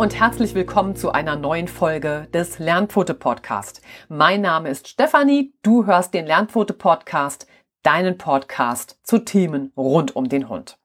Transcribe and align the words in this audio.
Und 0.00 0.18
herzlich 0.18 0.54
willkommen 0.54 0.96
zu 0.96 1.12
einer 1.12 1.36
neuen 1.36 1.68
Folge 1.68 2.26
des 2.32 2.58
Lernpfote 2.58 3.12
Podcast. 3.12 3.82
Mein 4.08 4.40
Name 4.40 4.70
ist 4.70 4.88
Stefanie, 4.88 5.52
du 5.60 5.84
hörst 5.84 6.14
den 6.14 6.24
Lernpfote 6.24 6.72
Podcast, 6.72 7.46
deinen 7.82 8.16
Podcast 8.16 8.98
zu 9.02 9.18
Themen 9.18 9.74
rund 9.76 10.16
um 10.16 10.30
den 10.30 10.48
Hund. 10.48 10.78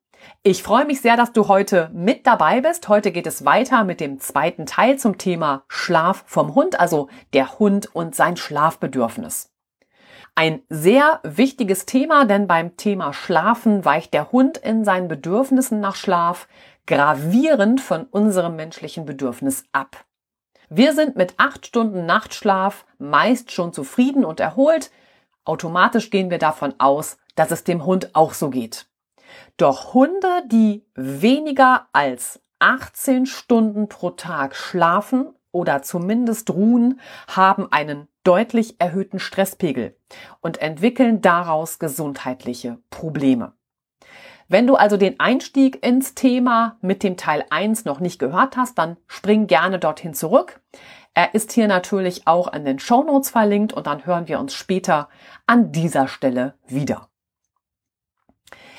Ich 0.43 0.63
freue 0.63 0.83
mich 0.83 0.99
sehr, 0.99 1.15
dass 1.15 1.31
du 1.31 1.47
heute 1.47 1.89
mit 1.93 2.27
dabei 2.27 2.59
bist. 2.59 2.89
Heute 2.89 3.13
geht 3.13 3.25
es 3.25 3.45
weiter 3.45 3.85
mit 3.85 4.01
dem 4.01 4.19
zweiten 4.19 4.65
Teil 4.65 4.99
zum 4.99 5.17
Thema 5.17 5.63
Schlaf 5.69 6.25
vom 6.27 6.53
Hund, 6.53 6.77
also 6.77 7.07
der 7.31 7.57
Hund 7.57 7.95
und 7.95 8.15
sein 8.15 8.35
Schlafbedürfnis. 8.35 9.49
Ein 10.37 10.63
sehr 10.67 11.21
wichtiges 11.23 11.85
Thema, 11.85 12.25
denn 12.25 12.47
beim 12.47 12.75
Thema 12.75 13.13
Schlafen 13.13 13.85
weicht 13.85 14.13
der 14.13 14.33
Hund 14.33 14.57
in 14.57 14.83
seinen 14.83 15.07
Bedürfnissen 15.07 15.79
nach 15.79 15.95
Schlaf 15.95 16.49
gravierend 16.87 17.81
von 17.81 18.05
unserem 18.05 18.55
menschlichen 18.55 19.05
Bedürfnis 19.05 19.65
ab. 19.71 20.05
Wir 20.69 20.93
sind 20.93 21.15
mit 21.15 21.35
acht 21.37 21.65
Stunden 21.67 22.05
Nachtschlaf 22.05 22.85
meist 22.97 23.51
schon 23.51 23.73
zufrieden 23.73 24.25
und 24.25 24.39
erholt. 24.39 24.91
Automatisch 25.43 26.09
gehen 26.09 26.29
wir 26.29 26.39
davon 26.39 26.73
aus, 26.79 27.17
dass 27.35 27.51
es 27.51 27.63
dem 27.63 27.85
Hund 27.85 28.15
auch 28.15 28.33
so 28.33 28.49
geht. 28.49 28.87
Doch 29.57 29.93
Hunde, 29.93 30.43
die 30.47 30.85
weniger 30.95 31.87
als 31.93 32.41
18 32.59 33.25
Stunden 33.25 33.89
pro 33.89 34.11
Tag 34.11 34.55
schlafen 34.55 35.33
oder 35.51 35.81
zumindest 35.81 36.49
ruhen, 36.51 36.99
haben 37.27 37.71
einen 37.71 38.07
deutlich 38.23 38.79
erhöhten 38.79 39.19
Stresspegel 39.19 39.95
und 40.41 40.57
entwickeln 40.61 41.21
daraus 41.21 41.79
gesundheitliche 41.79 42.79
Probleme. 42.89 43.53
Wenn 44.47 44.67
du 44.67 44.75
also 44.75 44.97
den 44.97 45.19
Einstieg 45.19 45.83
ins 45.85 46.13
Thema 46.13 46.77
mit 46.81 47.01
dem 47.01 47.17
Teil 47.17 47.45
1 47.49 47.85
noch 47.85 47.99
nicht 47.99 48.19
gehört 48.19 48.57
hast, 48.57 48.77
dann 48.77 48.97
spring 49.07 49.47
gerne 49.47 49.79
dorthin 49.79 50.13
zurück. 50.13 50.61
Er 51.15 51.33
ist 51.33 51.51
hier 51.53 51.67
natürlich 51.67 52.27
auch 52.27 52.47
an 52.47 52.65
den 52.65 52.77
Show 52.77 53.03
Notes 53.03 53.31
verlinkt 53.31 53.73
und 53.73 53.87
dann 53.87 54.05
hören 54.05 54.27
wir 54.27 54.39
uns 54.39 54.53
später 54.53 55.09
an 55.47 55.71
dieser 55.71 56.07
Stelle 56.07 56.55
wieder. 56.67 57.09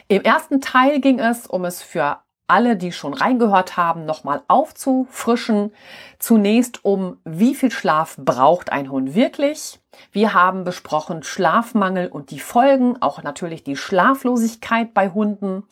Im 0.09 0.23
ersten 0.23 0.61
Teil 0.61 1.01
ging 1.01 1.19
es, 1.19 1.47
um 1.47 1.65
es 1.65 1.83
für 1.83 2.21
alle, 2.49 2.77
die 2.77 2.93
schon 2.93 3.15
reingehört 3.15 3.77
haben, 3.77 4.05
nochmal 4.05 4.43
aufzufrischen. 4.49 5.73
Zunächst 6.19 6.85
um, 6.85 7.19
wie 7.25 7.55
viel 7.55 7.71
Schlaf 7.71 8.17
braucht 8.19 8.71
ein 8.71 8.91
Hund 8.91 9.15
wirklich? 9.15 9.81
Wir 10.13 10.35
haben 10.35 10.65
besprochen 10.65 11.23
Schlafmangel 11.23 12.09
und 12.09 12.31
die 12.31 12.41
Folgen, 12.41 13.01
auch 13.01 13.23
natürlich 13.23 13.65
die 13.65 13.77
Schlaflosigkeit 13.77 14.95
bei 14.95 15.11
Hunden. 15.11 15.65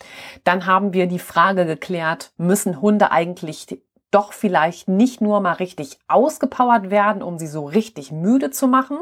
Dann 0.45 0.67
haben 0.67 0.93
wir 0.93 1.07
die 1.07 1.19
Frage 1.19 1.67
geklärt, 1.67 2.33
müssen 2.37 2.81
Hunde 2.81 3.11
eigentlich 3.11 3.81
doch 4.11 4.33
vielleicht 4.33 4.87
nicht 4.89 5.21
nur 5.21 5.41
mal 5.41 5.55
richtig 5.55 5.99
ausgepowert 6.07 6.91
werden, 6.91 7.23
um 7.23 7.39
sie 7.39 7.49
so 7.49 7.67
richtig 7.67 8.13
müde 8.13 8.51
zu 8.51 8.69
machen? 8.69 8.99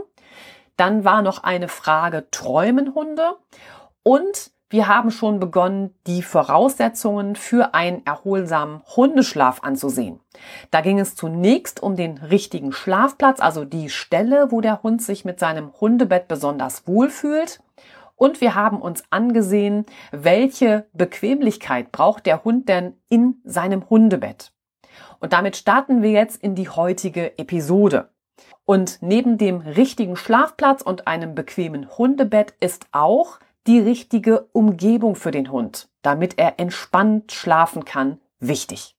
Dann 0.77 1.05
war 1.05 1.21
noch 1.23 1.43
eine 1.43 1.69
Frage, 1.69 2.27
träumen 2.31 2.95
Hunde? 2.95 3.37
Und 4.03 4.51
wir 4.73 4.89
haben 4.89 5.11
schon 5.11 5.39
begonnen, 5.39 5.95
die 6.07 6.23
Voraussetzungen 6.23 7.37
für 7.37 7.75
einen 7.75 8.07
erholsamen 8.07 8.81
Hundeschlaf 8.97 9.63
anzusehen. 9.63 10.19
Da 10.71 10.81
ging 10.81 10.99
es 10.99 11.15
zunächst 11.15 11.83
um 11.83 11.95
den 11.95 12.17
richtigen 12.17 12.73
Schlafplatz, 12.73 13.41
also 13.41 13.67
die 13.67 13.91
Stelle, 13.91 14.51
wo 14.51 14.63
der 14.63 14.83
Hund 14.83 15.03
sich 15.03 15.27
mit 15.27 15.39
seinem 15.39 15.73
Hundebett 15.79 16.27
besonders 16.27 16.87
wohlfühlt. 16.87 17.63
Und 18.17 18.41
wir 18.41 18.55
haben 18.55 18.81
uns 18.81 19.05
angesehen, 19.11 19.85
welche 20.11 20.87
Bequemlichkeit 20.95 21.93
braucht 21.93 22.25
der 22.25 22.43
Hund 22.43 22.71
denn 22.71 22.95
in 23.11 23.43
seinem 23.45 23.91
Hundebett. 23.91 24.53
Und 25.21 25.35
damit 25.35 25.57
starten 25.57 26.03
wir 26.03 26.13
jetzt 26.13 26.43
in 26.43 26.55
die 26.55 26.71
heutige 26.71 27.39
Episode. 27.39 28.09
Und 28.65 29.03
neben 29.03 29.37
dem 29.37 29.61
richtigen 29.61 30.17
Schlafplatz 30.17 30.81
und 30.81 31.07
einem 31.07 31.35
bequemen 31.35 31.99
Hundebett 31.99 32.55
ist 32.59 32.87
auch 32.93 33.39
die 33.67 33.79
richtige 33.79 34.49
Umgebung 34.53 35.15
für 35.15 35.31
den 35.31 35.51
Hund, 35.51 35.89
damit 36.03 36.39
er 36.39 36.59
entspannt 36.59 37.33
schlafen 37.33 37.85
kann, 37.85 38.21
wichtig. 38.41 38.97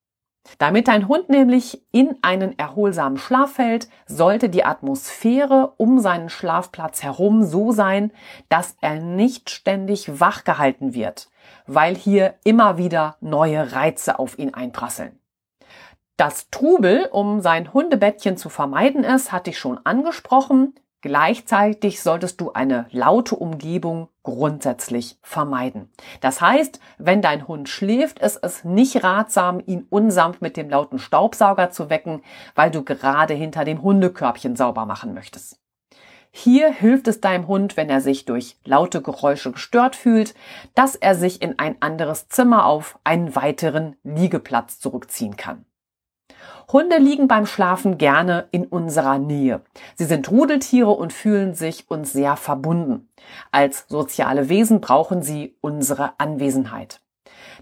Damit 0.58 0.90
dein 0.90 1.08
Hund 1.08 1.30
nämlich 1.30 1.82
in 1.92 2.18
einen 2.22 2.58
erholsamen 2.60 3.18
Schlaf 3.18 3.54
fällt, 3.54 3.88
sollte 4.06 4.50
die 4.50 4.66
Atmosphäre 4.66 5.74
um 5.78 6.00
seinen 6.00 6.30
Schlafplatz 6.30 7.02
herum 7.02 7.44
so 7.44 7.72
sein, 7.72 8.12
dass 8.50 8.76
er 8.82 9.00
nicht 9.00 9.50
ständig 9.50 10.20
wach 10.20 10.44
gehalten 10.44 10.94
wird, 10.94 11.30
weil 11.66 11.96
hier 11.96 12.36
immer 12.44 12.78
wieder 12.78 13.16
neue 13.22 13.72
Reize 13.72 14.20
auf 14.20 14.38
ihn 14.38 14.54
einprasseln. 14.54 15.18
Das 16.18 16.50
Trubel, 16.52 17.10
um 17.12 17.42
sein 17.42 17.74
Hundebettchen 17.74 18.38
zu 18.38 18.50
vermeiden 18.50 19.04
ist, 19.04 19.32
hatte 19.32 19.50
ich 19.50 19.58
schon 19.58 19.80
angesprochen. 19.84 20.76
Gleichzeitig 21.04 22.02
solltest 22.02 22.40
du 22.40 22.54
eine 22.54 22.86
laute 22.92 23.36
Umgebung 23.36 24.08
grundsätzlich 24.24 25.18
vermeiden. 25.22 25.92
Das 26.22 26.40
heißt, 26.40 26.80
wenn 26.98 27.22
dein 27.22 27.46
Hund 27.46 27.68
schläft, 27.68 28.20
ist 28.20 28.38
es 28.42 28.64
nicht 28.64 29.04
ratsam, 29.04 29.62
ihn 29.66 29.86
unsanft 29.90 30.42
mit 30.42 30.56
dem 30.56 30.70
lauten 30.70 31.00
Staubsauger 31.00 31.72
zu 31.72 31.90
wecken, 31.90 32.24
weil 32.56 32.72
du 32.72 32.86
gerade 32.86 33.34
hinter 33.34 33.66
dem 33.66 33.82
Hundekörbchen 33.82 34.56
sauber 34.56 34.86
machen 34.86 35.14
möchtest. 35.14 35.60
Hier 36.32 36.72
hilft 36.72 37.10
es 37.10 37.20
deinem 37.20 37.50
Hund, 37.50 37.76
wenn 37.76 37.90
er 37.90 38.00
sich 38.00 38.24
durch 38.24 38.56
laute 38.64 39.02
Geräusche 39.02 39.52
gestört 39.52 39.98
fühlt, 39.98 40.34
dass 40.74 40.96
er 40.96 41.16
sich 41.16 41.42
in 41.42 41.60
ein 41.60 41.76
anderes 41.82 42.30
Zimmer 42.30 42.66
auf 42.66 42.98
einen 43.04 43.36
weiteren 43.36 43.98
Liegeplatz 44.04 44.80
zurückziehen 44.80 45.36
kann. 45.36 45.66
Hunde 46.74 46.98
liegen 46.98 47.28
beim 47.28 47.46
Schlafen 47.46 48.00
gerne 48.00 48.48
in 48.50 48.66
unserer 48.66 49.20
Nähe. 49.20 49.62
Sie 49.96 50.06
sind 50.06 50.32
Rudeltiere 50.32 50.90
und 50.90 51.14
fühlen 51.14 51.54
sich 51.54 51.90
uns 51.90 52.12
sehr 52.12 52.36
verbunden. 52.36 53.10
Als 53.52 53.86
soziale 53.88 54.50
Wesen 54.50 54.82
brauchen 54.82 55.22
sie 55.22 55.56
unsere 55.62 56.20
Anwesenheit. 56.20 57.00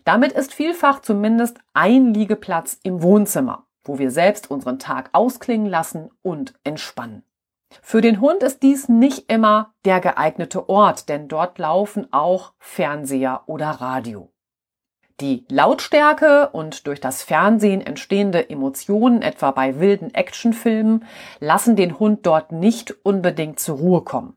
Damit 0.05 0.31
ist 0.31 0.53
vielfach 0.53 1.01
zumindest 1.01 1.59
ein 1.73 2.13
Liegeplatz 2.13 2.79
im 2.83 3.03
Wohnzimmer, 3.03 3.67
wo 3.83 3.99
wir 3.99 4.11
selbst 4.11 4.49
unseren 4.49 4.79
Tag 4.79 5.09
ausklingen 5.11 5.67
lassen 5.67 6.09
und 6.21 6.53
entspannen. 6.63 7.23
Für 7.81 7.99
den 7.99 8.21
Hund 8.21 8.43
ist 8.43 8.63
dies 8.63 8.87
nicht 8.87 9.31
immer 9.31 9.73
der 9.83 9.99
geeignete 9.99 10.69
Ort, 10.69 11.09
denn 11.09 11.27
dort 11.27 11.59
laufen 11.59 12.07
auch 12.11 12.53
Fernseher 12.59 13.43
oder 13.47 13.69
Radio. 13.69 14.31
Die 15.21 15.45
Lautstärke 15.49 16.49
und 16.49 16.87
durch 16.87 16.99
das 16.99 17.21
Fernsehen 17.21 17.79
entstehende 17.81 18.49
Emotionen, 18.49 19.21
etwa 19.21 19.51
bei 19.51 19.79
wilden 19.79 20.11
Actionfilmen, 20.15 21.05
lassen 21.39 21.75
den 21.75 21.99
Hund 21.99 22.25
dort 22.25 22.51
nicht 22.51 22.95
unbedingt 23.05 23.59
zur 23.59 23.77
Ruhe 23.77 24.01
kommen. 24.01 24.35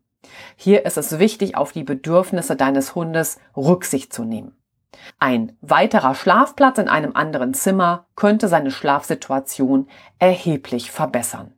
Hier 0.56 0.84
ist 0.84 0.98
es 0.98 1.18
wichtig, 1.18 1.56
auf 1.56 1.72
die 1.72 1.84
Bedürfnisse 1.84 2.54
deines 2.54 2.94
Hundes 2.94 3.38
Rücksicht 3.56 4.12
zu 4.12 4.24
nehmen. 4.24 4.58
Ein 5.18 5.56
weiterer 5.62 6.14
Schlafplatz 6.14 6.76
in 6.76 6.88
einem 6.88 7.16
anderen 7.16 7.54
Zimmer 7.54 8.04
könnte 8.14 8.48
seine 8.48 8.70
Schlafsituation 8.70 9.88
erheblich 10.18 10.90
verbessern. 10.90 11.54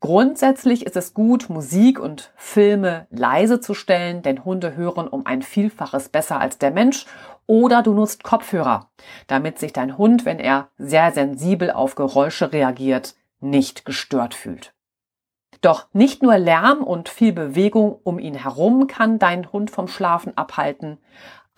Grundsätzlich 0.00 0.84
ist 0.86 0.96
es 0.96 1.14
gut, 1.14 1.48
Musik 1.48 1.98
und 1.98 2.32
Filme 2.36 3.06
leise 3.10 3.60
zu 3.60 3.74
stellen, 3.74 4.22
denn 4.22 4.44
Hunde 4.44 4.76
hören 4.76 5.08
um 5.08 5.24
ein 5.26 5.42
Vielfaches 5.42 6.10
besser 6.10 6.38
als 6.38 6.58
der 6.58 6.70
Mensch 6.70 7.06
oder 7.46 7.82
du 7.82 7.92
nutzt 7.92 8.22
Kopfhörer, 8.22 8.90
damit 9.26 9.58
sich 9.58 9.72
dein 9.72 9.98
Hund, 9.98 10.24
wenn 10.24 10.38
er 10.38 10.68
sehr 10.78 11.12
sensibel 11.12 11.70
auf 11.70 11.94
Geräusche 11.94 12.52
reagiert, 12.52 13.14
nicht 13.40 13.84
gestört 13.84 14.34
fühlt. 14.34 14.72
Doch 15.60 15.86
nicht 15.92 16.22
nur 16.22 16.36
Lärm 16.38 16.82
und 16.82 17.08
viel 17.08 17.32
Bewegung 17.32 17.98
um 18.02 18.18
ihn 18.18 18.34
herum 18.34 18.86
kann 18.86 19.18
dein 19.18 19.52
Hund 19.52 19.70
vom 19.70 19.88
Schlafen 19.88 20.36
abhalten, 20.36 20.98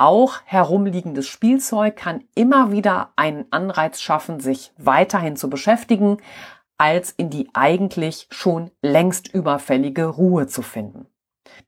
auch 0.00 0.37
herumliegendes 0.44 1.26
Spielzeug 1.26 1.96
kann 1.96 2.23
immer 2.37 2.70
wieder 2.70 3.12
einen 3.17 3.46
Anreiz 3.50 4.00
schaffen, 4.00 4.38
sich 4.38 4.73
weiterhin 4.79 5.35
zu 5.35 5.50
beschäftigen, 5.50 6.19
als 6.79 7.11
in 7.11 7.31
die 7.31 7.50
eigentlich 7.52 8.29
schon 8.31 8.70
längst 8.81 9.35
überfällige 9.35 10.06
Ruhe 10.06 10.46
zu 10.46 10.62
finden. 10.62 11.08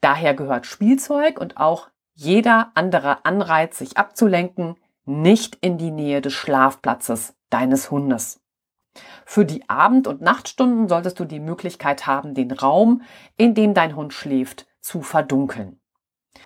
Daher 0.01 0.35
gehört 0.35 0.67
Spielzeug 0.67 1.41
und 1.41 1.57
auch 1.57 1.90
jeder 2.15 2.73
andere 2.75 3.25
Anreiz, 3.25 3.79
sich 3.79 3.97
abzulenken, 3.97 4.77
nicht 5.05 5.57
in 5.61 5.79
die 5.79 5.91
Nähe 5.91 6.21
des 6.21 6.33
Schlafplatzes 6.33 7.35
deines 7.49 7.91
Hundes. 7.91 8.41
Für 9.25 9.45
die 9.45 9.69
Abend- 9.69 10.07
und 10.07 10.21
Nachtstunden 10.21 10.89
solltest 10.89 11.21
du 11.21 11.25
die 11.25 11.41
Möglichkeit 11.41 12.07
haben, 12.07 12.35
den 12.35 12.51
Raum, 12.51 13.03
in 13.37 13.55
dem 13.55 13.75
dein 13.75 13.97
Hund 13.97 14.13
schläft, 14.13 14.67
zu 14.81 15.03
verdunkeln. 15.03 15.81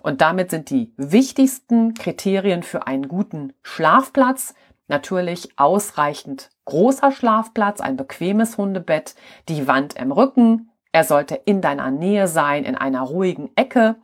Und 0.01 0.21
damit 0.21 0.51
sind 0.51 0.69
die 0.69 0.93
wichtigsten 0.97 1.93
Kriterien 1.93 2.63
für 2.63 2.87
einen 2.87 3.07
guten 3.07 3.53
Schlafplatz 3.61 4.53
natürlich 4.87 5.57
ausreichend 5.57 6.49
großer 6.65 7.11
Schlafplatz, 7.11 7.81
ein 7.81 7.97
bequemes 7.97 8.57
Hundebett, 8.57 9.15
die 9.49 9.67
Wand 9.67 9.95
im 9.95 10.11
Rücken, 10.11 10.69
Er 10.95 11.03
sollte 11.03 11.35
in 11.35 11.59
deiner 11.59 11.91
Nähe 11.91 12.25
sein, 12.25 12.63
in 12.63 12.75
einer 12.75 13.01
ruhigen 13.01 13.49
Ecke, 13.57 13.97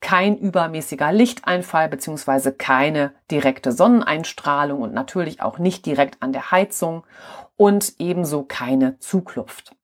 kein 0.00 0.36
übermäßiger 0.36 1.10
Lichteinfall 1.10 1.88
bzw. 1.88 2.50
keine 2.52 3.14
direkte 3.30 3.72
Sonneneinstrahlung 3.72 4.82
und 4.82 4.92
natürlich 4.92 5.40
auch 5.40 5.58
nicht 5.58 5.86
direkt 5.86 6.22
an 6.22 6.34
der 6.34 6.50
Heizung 6.50 7.06
und 7.56 7.94
ebenso 7.98 8.42
keine 8.42 8.98
Zugluft. 8.98 9.74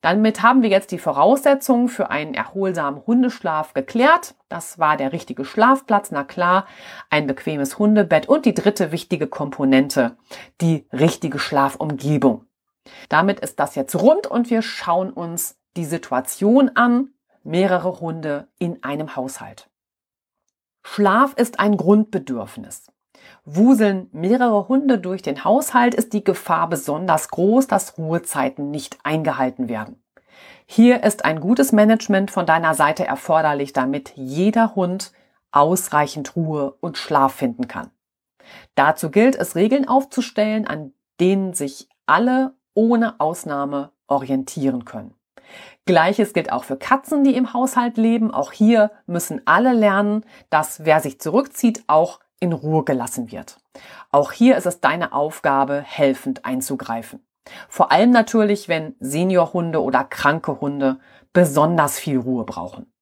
Damit 0.00 0.42
haben 0.42 0.62
wir 0.62 0.70
jetzt 0.70 0.90
die 0.90 0.98
Voraussetzungen 0.98 1.88
für 1.88 2.10
einen 2.10 2.34
erholsamen 2.34 3.06
Hundeschlaf 3.06 3.72
geklärt. 3.72 4.34
Das 4.48 4.80
war 4.80 4.96
der 4.96 5.12
richtige 5.12 5.44
Schlafplatz, 5.44 6.10
na 6.10 6.24
klar, 6.24 6.66
ein 7.10 7.28
bequemes 7.28 7.78
Hundebett 7.78 8.28
und 8.28 8.44
die 8.44 8.54
dritte 8.54 8.90
wichtige 8.90 9.28
Komponente, 9.28 10.16
die 10.60 10.88
richtige 10.92 11.38
Schlafumgebung. 11.38 12.44
Damit 13.08 13.38
ist 13.38 13.60
das 13.60 13.76
jetzt 13.76 13.94
rund 13.94 14.26
und 14.26 14.50
wir 14.50 14.62
schauen 14.62 15.12
uns 15.12 15.56
die 15.76 15.84
Situation 15.84 16.70
an, 16.74 17.10
mehrere 17.42 18.00
Hunde 18.00 18.48
in 18.58 18.82
einem 18.82 19.16
Haushalt. 19.16 19.70
Schlaf 20.82 21.34
ist 21.34 21.60
ein 21.60 21.76
Grundbedürfnis. 21.76 22.86
Wuseln 23.44 24.08
mehrere 24.12 24.68
Hunde 24.68 24.98
durch 24.98 25.22
den 25.22 25.44
Haushalt, 25.44 25.94
ist 25.94 26.12
die 26.12 26.24
Gefahr 26.24 26.68
besonders 26.68 27.28
groß, 27.28 27.66
dass 27.66 27.98
Ruhezeiten 27.98 28.70
nicht 28.70 28.98
eingehalten 29.04 29.68
werden. 29.68 30.02
Hier 30.64 31.02
ist 31.02 31.24
ein 31.24 31.40
gutes 31.40 31.72
Management 31.72 32.30
von 32.30 32.46
deiner 32.46 32.74
Seite 32.74 33.06
erforderlich, 33.06 33.72
damit 33.72 34.12
jeder 34.16 34.74
Hund 34.74 35.12
ausreichend 35.50 36.36
Ruhe 36.36 36.72
und 36.80 36.98
Schlaf 36.98 37.34
finden 37.34 37.68
kann. 37.68 37.90
Dazu 38.74 39.10
gilt 39.10 39.34
es, 39.36 39.56
Regeln 39.56 39.88
aufzustellen, 39.88 40.66
an 40.66 40.92
denen 41.18 41.54
sich 41.54 41.88
alle 42.06 42.54
ohne 42.74 43.18
Ausnahme 43.20 43.90
orientieren 44.06 44.84
können. 44.84 45.15
Gleiches 45.86 46.32
gilt 46.32 46.52
auch 46.52 46.64
für 46.64 46.76
Katzen, 46.76 47.22
die 47.22 47.36
im 47.36 47.52
Haushalt 47.52 47.96
leben. 47.96 48.32
Auch 48.32 48.52
hier 48.52 48.90
müssen 49.06 49.40
alle 49.44 49.72
lernen, 49.72 50.24
dass 50.50 50.84
wer 50.84 51.00
sich 51.00 51.20
zurückzieht, 51.20 51.84
auch 51.86 52.20
in 52.40 52.52
Ruhe 52.52 52.84
gelassen 52.84 53.30
wird. 53.30 53.58
Auch 54.10 54.32
hier 54.32 54.56
ist 54.56 54.66
es 54.66 54.80
deine 54.80 55.12
Aufgabe, 55.12 55.80
helfend 55.80 56.44
einzugreifen. 56.44 57.24
Vor 57.68 57.92
allem 57.92 58.10
natürlich, 58.10 58.68
wenn 58.68 58.96
Seniorhunde 58.98 59.80
oder 59.80 60.02
kranke 60.02 60.60
Hunde 60.60 60.98
besonders 61.32 61.98
viel 61.98 62.18
Ruhe 62.18 62.44
brauchen. 62.44 62.92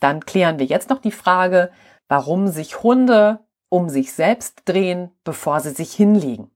Dann 0.00 0.20
klären 0.20 0.58
wir 0.58 0.66
jetzt 0.66 0.90
noch 0.90 0.98
die 0.98 1.12
Frage, 1.12 1.70
warum 2.08 2.48
sich 2.48 2.82
Hunde 2.82 3.40
um 3.70 3.88
sich 3.88 4.12
selbst 4.12 4.62
drehen, 4.66 5.10
bevor 5.24 5.60
sie 5.60 5.70
sich 5.70 5.92
hinlegen. 5.92 6.50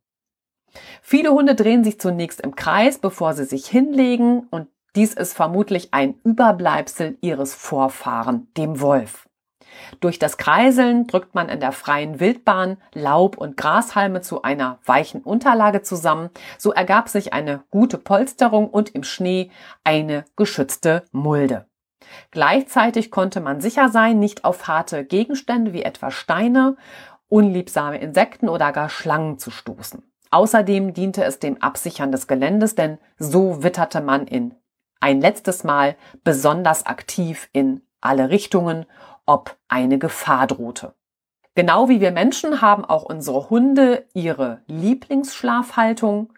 Viele 1.03 1.31
Hunde 1.31 1.55
drehen 1.55 1.83
sich 1.83 1.99
zunächst 1.99 2.41
im 2.41 2.55
Kreis, 2.55 2.99
bevor 2.99 3.33
sie 3.33 3.45
sich 3.45 3.67
hinlegen 3.67 4.47
und 4.51 4.69
dies 4.97 5.15
ist 5.15 5.35
vermutlich 5.35 5.93
ein 5.93 6.15
Überbleibsel 6.25 7.17
ihres 7.21 7.55
Vorfahren, 7.55 8.49
dem 8.57 8.81
Wolf. 8.81 9.29
Durch 10.01 10.19
das 10.19 10.37
Kreiseln 10.37 11.07
drückt 11.07 11.35
man 11.35 11.49
in 11.49 11.61
der 11.61 11.73
freien 11.73 12.21
Wildbahn 12.21 12.77
Laub 12.93 13.37
und 13.37 13.57
Grashalme 13.57 14.21
zu 14.21 14.43
einer 14.43 14.79
weichen 14.85 15.23
Unterlage 15.23 15.83
zusammen. 15.83 16.31
So 16.59 16.73
ergab 16.73 17.09
sich 17.09 17.33
eine 17.33 17.63
gute 17.71 17.99
Polsterung 17.99 18.69
und 18.69 18.91
im 18.91 19.05
Schnee 19.05 19.51
eine 19.85 20.25
geschützte 20.37 21.05
Mulde. 21.13 21.67
Gleichzeitig 22.31 23.11
konnte 23.11 23.41
man 23.41 23.61
sicher 23.61 23.89
sein, 23.89 24.19
nicht 24.19 24.45
auf 24.45 24.67
harte 24.67 25.05
Gegenstände 25.05 25.73
wie 25.73 25.83
etwa 25.83 26.11
Steine, 26.11 26.77
unliebsame 27.29 27.99
Insekten 27.99 28.49
oder 28.49 28.73
gar 28.73 28.89
Schlangen 28.89 29.39
zu 29.39 29.51
stoßen. 29.51 30.03
Außerdem 30.33 30.95
diente 30.95 31.25
es 31.25 31.39
dem 31.39 31.61
Absichern 31.61 32.13
des 32.13 32.27
Geländes, 32.27 32.75
denn 32.75 32.99
so 33.19 33.63
witterte 33.63 34.01
man 34.01 34.27
in 34.27 34.55
ein 35.01 35.21
letztes 35.21 35.65
Mal 35.65 35.97
besonders 36.25 36.87
aktiv 36.87 37.49
in 37.53 37.83
alle 38.01 38.31
Richtungen, 38.31 38.87
ob 39.27 39.57
eine 39.69 39.99
Gefahr 39.99 40.47
drohte. 40.47 40.95
Genau 41.55 41.89
wie 41.89 42.01
wir 42.01 42.13
Menschen 42.13 42.63
haben 42.63 42.85
auch 42.85 43.03
unsere 43.03 43.51
Hunde 43.51 44.07
ihre 44.15 44.63
Lieblingsschlafhaltung. 44.67 46.33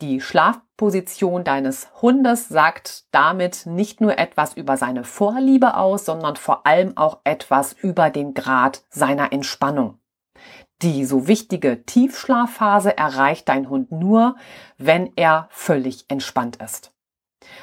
Die 0.00 0.20
Schlafposition 0.20 1.44
deines 1.44 1.88
Hundes 2.02 2.48
sagt 2.48 3.04
damit 3.12 3.66
nicht 3.66 4.00
nur 4.00 4.18
etwas 4.18 4.54
über 4.54 4.76
seine 4.76 5.04
Vorliebe 5.04 5.76
aus, 5.76 6.04
sondern 6.04 6.36
vor 6.36 6.66
allem 6.66 6.96
auch 6.96 7.20
etwas 7.22 7.72
über 7.72 8.10
den 8.10 8.34
Grad 8.34 8.82
seiner 8.90 9.32
Entspannung. 9.32 9.98
Die 10.82 11.04
so 11.04 11.28
wichtige 11.28 11.86
Tiefschlafphase 11.86 12.98
erreicht 12.98 13.48
dein 13.48 13.70
Hund 13.70 13.92
nur, 13.92 14.34
wenn 14.76 15.12
er 15.14 15.46
völlig 15.50 16.06
entspannt 16.08 16.56
ist. 16.56 16.91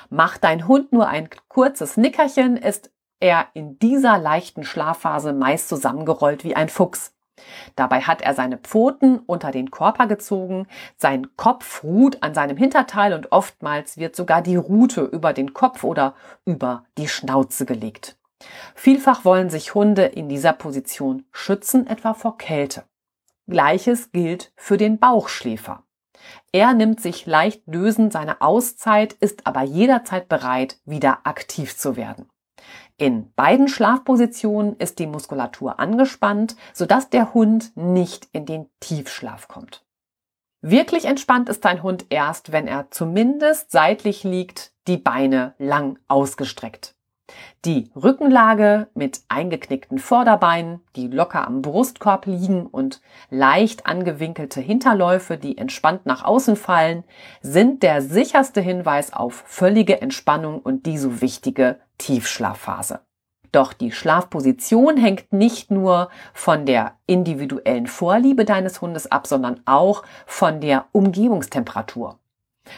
Macht 0.10 0.44
dein 0.44 0.68
Hund 0.68 0.92
nur 0.92 1.08
ein 1.08 1.30
kurzes 1.48 1.98
Nickerchen, 1.98 2.58
ist 2.58 2.92
er 3.20 3.48
in 3.54 3.78
dieser 3.80 4.18
leichten 4.18 4.64
Schlafphase 4.64 5.34
meist 5.34 5.70
zusammengerollt 5.70 6.44
wie 6.44 6.56
ein 6.56 6.70
Fuchs. 6.70 7.14
Dabei 7.76 8.02
hat 8.02 8.22
er 8.22 8.34
seine 8.34 8.58
Pfoten 8.58 9.20
unter 9.20 9.52
den 9.52 9.72
Körper 9.72 10.08
gezogen, 10.08 10.68
sein 10.98 11.28
Kopf 11.38 11.84
ruht 11.84 12.22
an 12.22 12.34
seinem 12.34 12.58
Hinterteil 12.58 13.14
und 13.14 13.32
oftmals 13.32 13.98
wird 13.98 14.16
sogar 14.16 14.42
die 14.42 14.58
Rute 14.58 15.02
über 15.02 15.34
den 15.34 15.54
Kopf 15.54 15.84
oder 15.84 16.16
über 16.46 16.86
die 16.98 17.08
Schnauze 17.08 17.66
gelegt. 17.66 18.18
Vielfach 18.76 19.26
wollen 19.26 19.50
sich 19.50 19.74
Hunde 19.74 20.06
in 20.06 20.30
dieser 20.30 20.54
Position 20.54 21.26
schützen, 21.32 21.88
etwa 21.88 22.14
vor 22.14 22.38
Kälte. 22.38 22.84
Gleiches 23.48 24.12
gilt 24.12 24.52
für 24.56 24.78
den 24.78 25.00
Bauchschläfer. 25.00 25.84
Er 26.52 26.74
nimmt 26.74 27.02
sich 27.02 27.26
leicht 27.26 27.64
lösend 27.68 28.14
seine 28.14 28.42
Auszeit, 28.42 29.14
ist 29.14 29.48
aber 29.48 29.64
jederzeit 29.64 30.30
bereit, 30.30 30.80
wieder 30.86 31.20
aktiv 31.26 31.78
zu 31.78 31.96
werden. 31.96 32.30
In 32.98 33.32
beiden 33.34 33.68
Schlafpositionen 33.70 34.76
ist 34.76 35.00
die 35.00 35.08
Muskulatur 35.08 35.80
angespannt, 35.80 36.56
sodass 36.74 37.10
der 37.10 37.34
Hund 37.34 37.72
nicht 37.76 38.28
in 38.34 38.46
den 38.46 38.70
Tiefschlaf 38.82 39.48
kommt. 39.48 39.86
Wirklich 40.62 41.06
entspannt 41.06 41.48
ist 41.48 41.64
dein 41.64 41.82
Hund 41.84 42.08
erst, 42.10 42.52
wenn 42.52 42.68
er 42.68 42.92
zumindest 42.92 43.72
seitlich 43.72 44.24
liegt, 44.24 44.74
die 44.88 44.98
Beine 44.98 45.56
lang 45.58 45.98
ausgestreckt. 46.10 46.96
Die 47.66 47.92
Rückenlage 47.94 48.88
mit 48.94 49.22
eingeknickten 49.28 50.00
Vorderbeinen, 50.00 50.80
die 50.96 51.08
locker 51.08 51.46
am 51.46 51.62
Brustkorb 51.62 52.26
liegen 52.26 52.66
und 52.66 53.02
leicht 53.30 53.86
angewinkelte 53.86 54.62
Hinterläufe, 54.62 55.36
die 55.38 55.58
entspannt 55.58 56.06
nach 56.06 56.24
außen 56.24 56.56
fallen, 56.56 57.04
sind 57.42 57.84
der 57.84 58.02
sicherste 58.02 58.62
Hinweis 58.62 59.12
auf 59.12 59.44
völlige 59.46 60.02
Entspannung 60.02 60.60
und 60.60 60.86
die 60.86 60.98
so 60.98 61.20
wichtige 61.20 61.80
Tiefschlafphase. 61.98 63.02
Doch 63.52 63.74
die 63.74 63.92
Schlafposition 63.92 64.96
hängt 64.96 65.34
nicht 65.34 65.70
nur 65.70 66.10
von 66.34 66.66
der 66.66 66.94
individuellen 67.08 67.88
Vorliebe 67.88 68.46
deines 68.46 68.80
Hundes 68.80 69.12
ab, 69.12 69.28
sondern 69.28 69.60
auch 69.66 70.04
von 70.26 70.62
der 70.62 70.86
Umgebungstemperatur. 70.94 72.20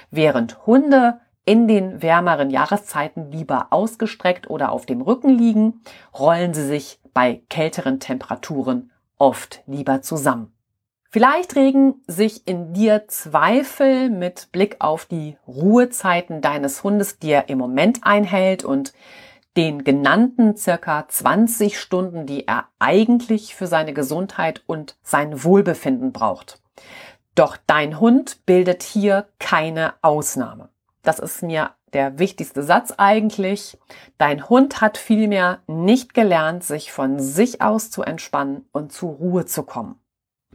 Während 0.10 0.66
Hunde 0.66 1.20
in 1.46 1.68
den 1.68 2.02
wärmeren 2.02 2.50
Jahreszeiten 2.50 3.32
lieber 3.32 3.68
ausgestreckt 3.72 4.50
oder 4.50 4.72
auf 4.72 4.86
dem 4.86 5.02
Rücken 5.02 5.30
liegen, 5.30 5.82
rollen 6.18 6.54
sie 6.54 6.66
sich 6.66 7.00
bei 7.14 7.42
kälteren 7.50 8.00
Temperaturen 8.00 8.92
oft 9.18 9.62
lieber 9.66 10.02
zusammen. 10.02 10.54
Vielleicht 11.10 11.56
regen 11.58 11.96
sich 12.08 12.48
in 12.48 12.74
dir 12.74 13.08
Zweifel 13.10 14.10
mit 14.10 14.50
Blick 14.54 14.78
auf 14.80 15.06
die 15.06 15.36
Ruhezeiten 15.46 16.42
deines 16.42 16.84
Hundes, 16.84 17.20
die 17.20 17.32
er 17.32 17.50
im 17.50 17.58
Moment 17.58 18.00
einhält 18.04 18.64
und 18.64 18.94
den 19.58 19.84
genannten 19.84 20.56
circa 20.56 21.06
20 21.10 21.78
Stunden, 21.78 22.26
die 22.26 22.48
er 22.48 22.70
eigentlich 22.80 23.54
für 23.56 23.68
seine 23.68 23.92
Gesundheit 23.94 24.64
und 24.68 24.96
sein 25.04 25.44
Wohlbefinden 25.44 26.14
braucht. 26.14 26.62
Doch 27.36 27.58
dein 27.68 28.00
Hund 28.00 28.46
bildet 28.46 28.82
hier 28.82 29.28
keine 29.38 29.96
Ausnahme 30.02 30.71
das 31.04 31.20
ist 31.20 31.44
mir 31.44 31.72
der 31.94 32.20
wichtigste 32.20 32.64
Satz 32.64 32.94
eigentlich, 32.98 33.78
dein 34.18 34.48
Hund 34.50 34.82
hat 34.82 34.98
vielmehr 34.98 35.60
nicht 35.68 36.14
gelernt, 36.14 36.64
sich 36.64 36.92
von 36.92 37.20
sich 37.20 37.62
aus 37.62 37.92
zu 37.92 38.04
entspannen 38.04 38.66
und 38.72 38.94
zur 38.94 39.12
Ruhe 39.12 39.46
zu 39.46 39.64
kommen. 39.64 39.96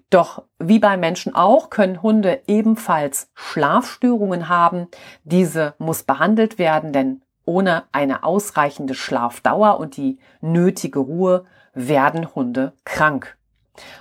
Doch 0.09 0.45
wie 0.59 0.79
bei 0.79 0.97
Menschen 0.97 1.35
auch 1.35 1.69
können 1.69 2.01
Hunde 2.01 2.43
ebenfalls 2.47 3.29
Schlafstörungen 3.35 4.49
haben. 4.49 4.87
Diese 5.25 5.75
muss 5.79 6.05
behandelt 6.05 6.59
werden, 6.59 6.93
denn 6.93 7.23
ohne 7.45 7.85
eine 7.93 8.23
ausreichende 8.23 8.95
Schlafdauer 8.95 9.79
und 9.79 9.97
die 9.97 10.19
nötige 10.41 11.01
Ruhe 11.01 11.45
werden 11.75 12.35
Hunde 12.35 12.73
krank. 12.85 13.37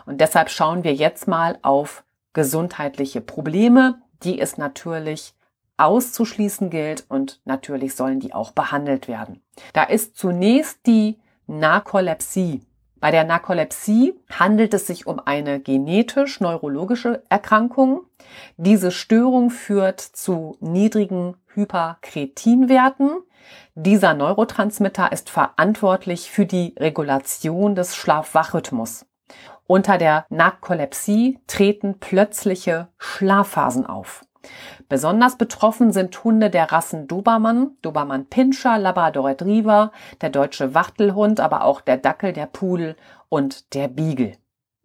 Und 0.06 0.22
deshalb 0.22 0.50
schauen 0.50 0.84
wir 0.84 0.94
jetzt 0.94 1.28
mal 1.28 1.58
auf 1.62 2.04
gesundheitliche 2.34 3.22
Probleme, 3.22 4.02
die 4.24 4.40
es 4.40 4.58
natürlich 4.58 5.34
auszuschließen 5.78 6.70
gilt 6.70 7.06
und 7.10 7.42
natürlich 7.46 7.96
sollen 7.96 8.20
die 8.20 8.34
auch 8.34 8.52
behandelt 8.52 9.08
werden. 9.08 9.42
Da 9.74 9.84
ist 9.84 10.18
zunächst 10.18 10.86
die 10.86 11.20
Narkolepsie. 11.48 12.62
Bei 13.00 13.12
der 13.12 13.24
Narkolepsie 13.24 14.16
handelt 14.32 14.74
es 14.74 14.88
sich 14.88 15.06
um 15.06 15.20
eine 15.20 15.60
genetisch-neurologische 15.60 17.24
Erkrankung. 17.30 18.02
Diese 18.58 18.90
Störung 18.90 19.52
führt 19.52 20.00
zu 20.00 20.58
niedrigen 20.60 21.36
Hyperkretinwerten. 21.54 23.12
Dieser 23.76 24.14
Neurotransmitter 24.16 25.12
ist 25.12 25.30
verantwortlich 25.30 26.32
für 26.32 26.46
die 26.46 26.74
Regulation 26.80 27.76
des 27.76 27.96
Schlaf-Wach-Rhythmus. 27.96 29.06
Unter 29.68 29.98
der 29.98 30.26
Narkolepsie 30.30 31.40
treten 31.48 32.00
plötzliche 32.00 32.88
Schlafphasen 32.98 33.86
auf. 33.86 34.24
Besonders 34.88 35.38
betroffen 35.38 35.92
sind 35.92 36.24
Hunde 36.24 36.50
der 36.50 36.72
Rassen 36.72 37.08
Dobermann, 37.08 37.72
Dobermann 37.82 38.28
Pinscher, 38.28 38.78
Labrador 38.78 39.30
Retriever, 39.30 39.92
der 40.22 40.30
deutsche 40.30 40.74
Wachtelhund, 40.74 41.40
aber 41.40 41.64
auch 41.64 41.82
der 41.82 41.98
Dackel, 41.98 42.34
der 42.34 42.46
Pudel 42.46 42.96
und 43.30 43.74
der 43.74 43.88
Beagle. 43.88 44.34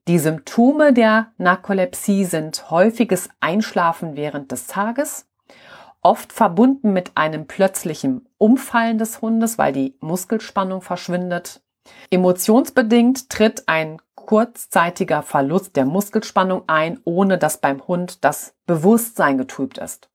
Die 0.08 0.18
Symptome 0.18 0.92
der 0.92 1.28
Narkolepsie 1.36 2.24
sind 2.24 2.70
häufiges 2.70 3.28
Einschlafen 3.40 4.16
während 4.16 4.50
des 4.50 4.66
Tages, 4.66 5.28
oft 6.00 6.32
verbunden 6.32 6.92
mit 6.92 7.12
einem 7.16 7.46
plötzlichen 7.46 8.26
Umfallen 8.38 8.96
des 8.96 9.20
Hundes, 9.20 9.58
weil 9.58 9.72
die 9.72 9.96
Muskelspannung 10.00 10.80
verschwindet. 10.80 11.62
Emotionsbedingt 12.10 13.28
tritt 13.28 13.64
ein 13.66 14.00
kurzzeitiger 14.30 15.24
Verlust 15.24 15.74
der 15.74 15.84
Muskelspannung 15.84 16.62
ein, 16.68 17.00
ohne 17.02 17.36
dass 17.36 17.58
beim 17.58 17.84
Hund 17.88 18.24
das 18.24 18.54
Bewusstsein 18.64 19.38
getrübt 19.38 19.76
ist. 19.78 20.08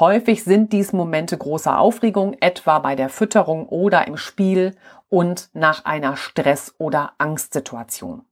Häufig 0.00 0.42
sind 0.42 0.72
dies 0.72 0.94
Momente 0.94 1.36
großer 1.36 1.78
Aufregung, 1.78 2.34
etwa 2.40 2.78
bei 2.78 2.96
der 2.96 3.10
Fütterung 3.10 3.68
oder 3.68 4.06
im 4.06 4.16
Spiel 4.16 4.74
und 5.10 5.50
nach 5.52 5.84
einer 5.84 6.16
Stress- 6.16 6.76
oder 6.78 7.12
Angstsituation. 7.18 8.22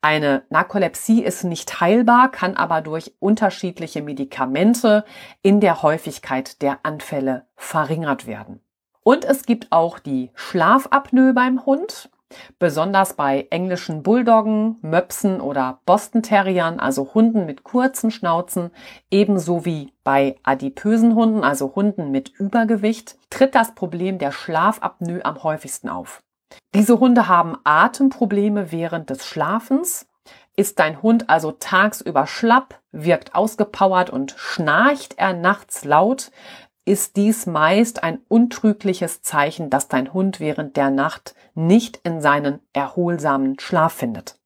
Eine 0.00 0.44
Narkolepsie 0.48 1.22
ist 1.22 1.44
nicht 1.44 1.82
heilbar, 1.82 2.30
kann 2.30 2.56
aber 2.56 2.80
durch 2.80 3.12
unterschiedliche 3.18 4.00
Medikamente 4.00 5.04
in 5.42 5.60
der 5.60 5.82
Häufigkeit 5.82 6.62
der 6.62 6.78
Anfälle 6.82 7.44
verringert 7.56 8.26
werden. 8.26 8.60
Und 9.02 9.26
es 9.26 9.44
gibt 9.44 9.70
auch 9.70 9.98
die 9.98 10.30
Schlafapnoe 10.34 11.34
beim 11.34 11.66
Hund. 11.66 12.08
Besonders 12.58 13.14
bei 13.14 13.46
englischen 13.50 14.02
Bulldoggen, 14.02 14.76
Möpsen 14.82 15.40
oder 15.40 15.80
Boston 15.86 16.22
Terriern, 16.22 16.80
also 16.80 17.14
Hunden 17.14 17.46
mit 17.46 17.64
kurzen 17.64 18.10
Schnauzen, 18.10 18.70
ebenso 19.10 19.64
wie 19.64 19.92
bei 20.04 20.36
adipösen 20.42 21.14
Hunden, 21.14 21.44
also 21.44 21.74
Hunden 21.74 22.10
mit 22.10 22.28
Übergewicht, 22.28 23.16
tritt 23.30 23.54
das 23.54 23.74
Problem 23.74 24.18
der 24.18 24.32
Schlafapnoe 24.32 25.24
am 25.24 25.42
häufigsten 25.42 25.88
auf. 25.88 26.22
Diese 26.74 26.98
Hunde 26.98 27.28
haben 27.28 27.56
Atemprobleme 27.64 28.72
während 28.72 29.10
des 29.10 29.26
Schlafens. 29.26 30.06
Ist 30.54 30.78
dein 30.78 31.02
Hund 31.02 31.30
also 31.30 31.52
tagsüber 31.52 32.26
schlapp, 32.26 32.80
wirkt 32.92 33.34
ausgepowert 33.34 34.10
und 34.10 34.34
schnarcht 34.36 35.14
er 35.16 35.32
nachts 35.32 35.84
laut, 35.84 36.30
ist 36.84 37.16
dies 37.16 37.46
meist 37.46 38.02
ein 38.02 38.18
untrügliches 38.28 39.22
Zeichen, 39.22 39.70
dass 39.70 39.88
dein 39.88 40.12
Hund 40.12 40.40
während 40.40 40.76
der 40.76 40.90
Nacht 40.90 41.34
nicht 41.54 42.00
in 42.04 42.20
seinen 42.20 42.60
erholsamen 42.72 43.58
Schlaf 43.58 43.92
findet. 43.92 44.36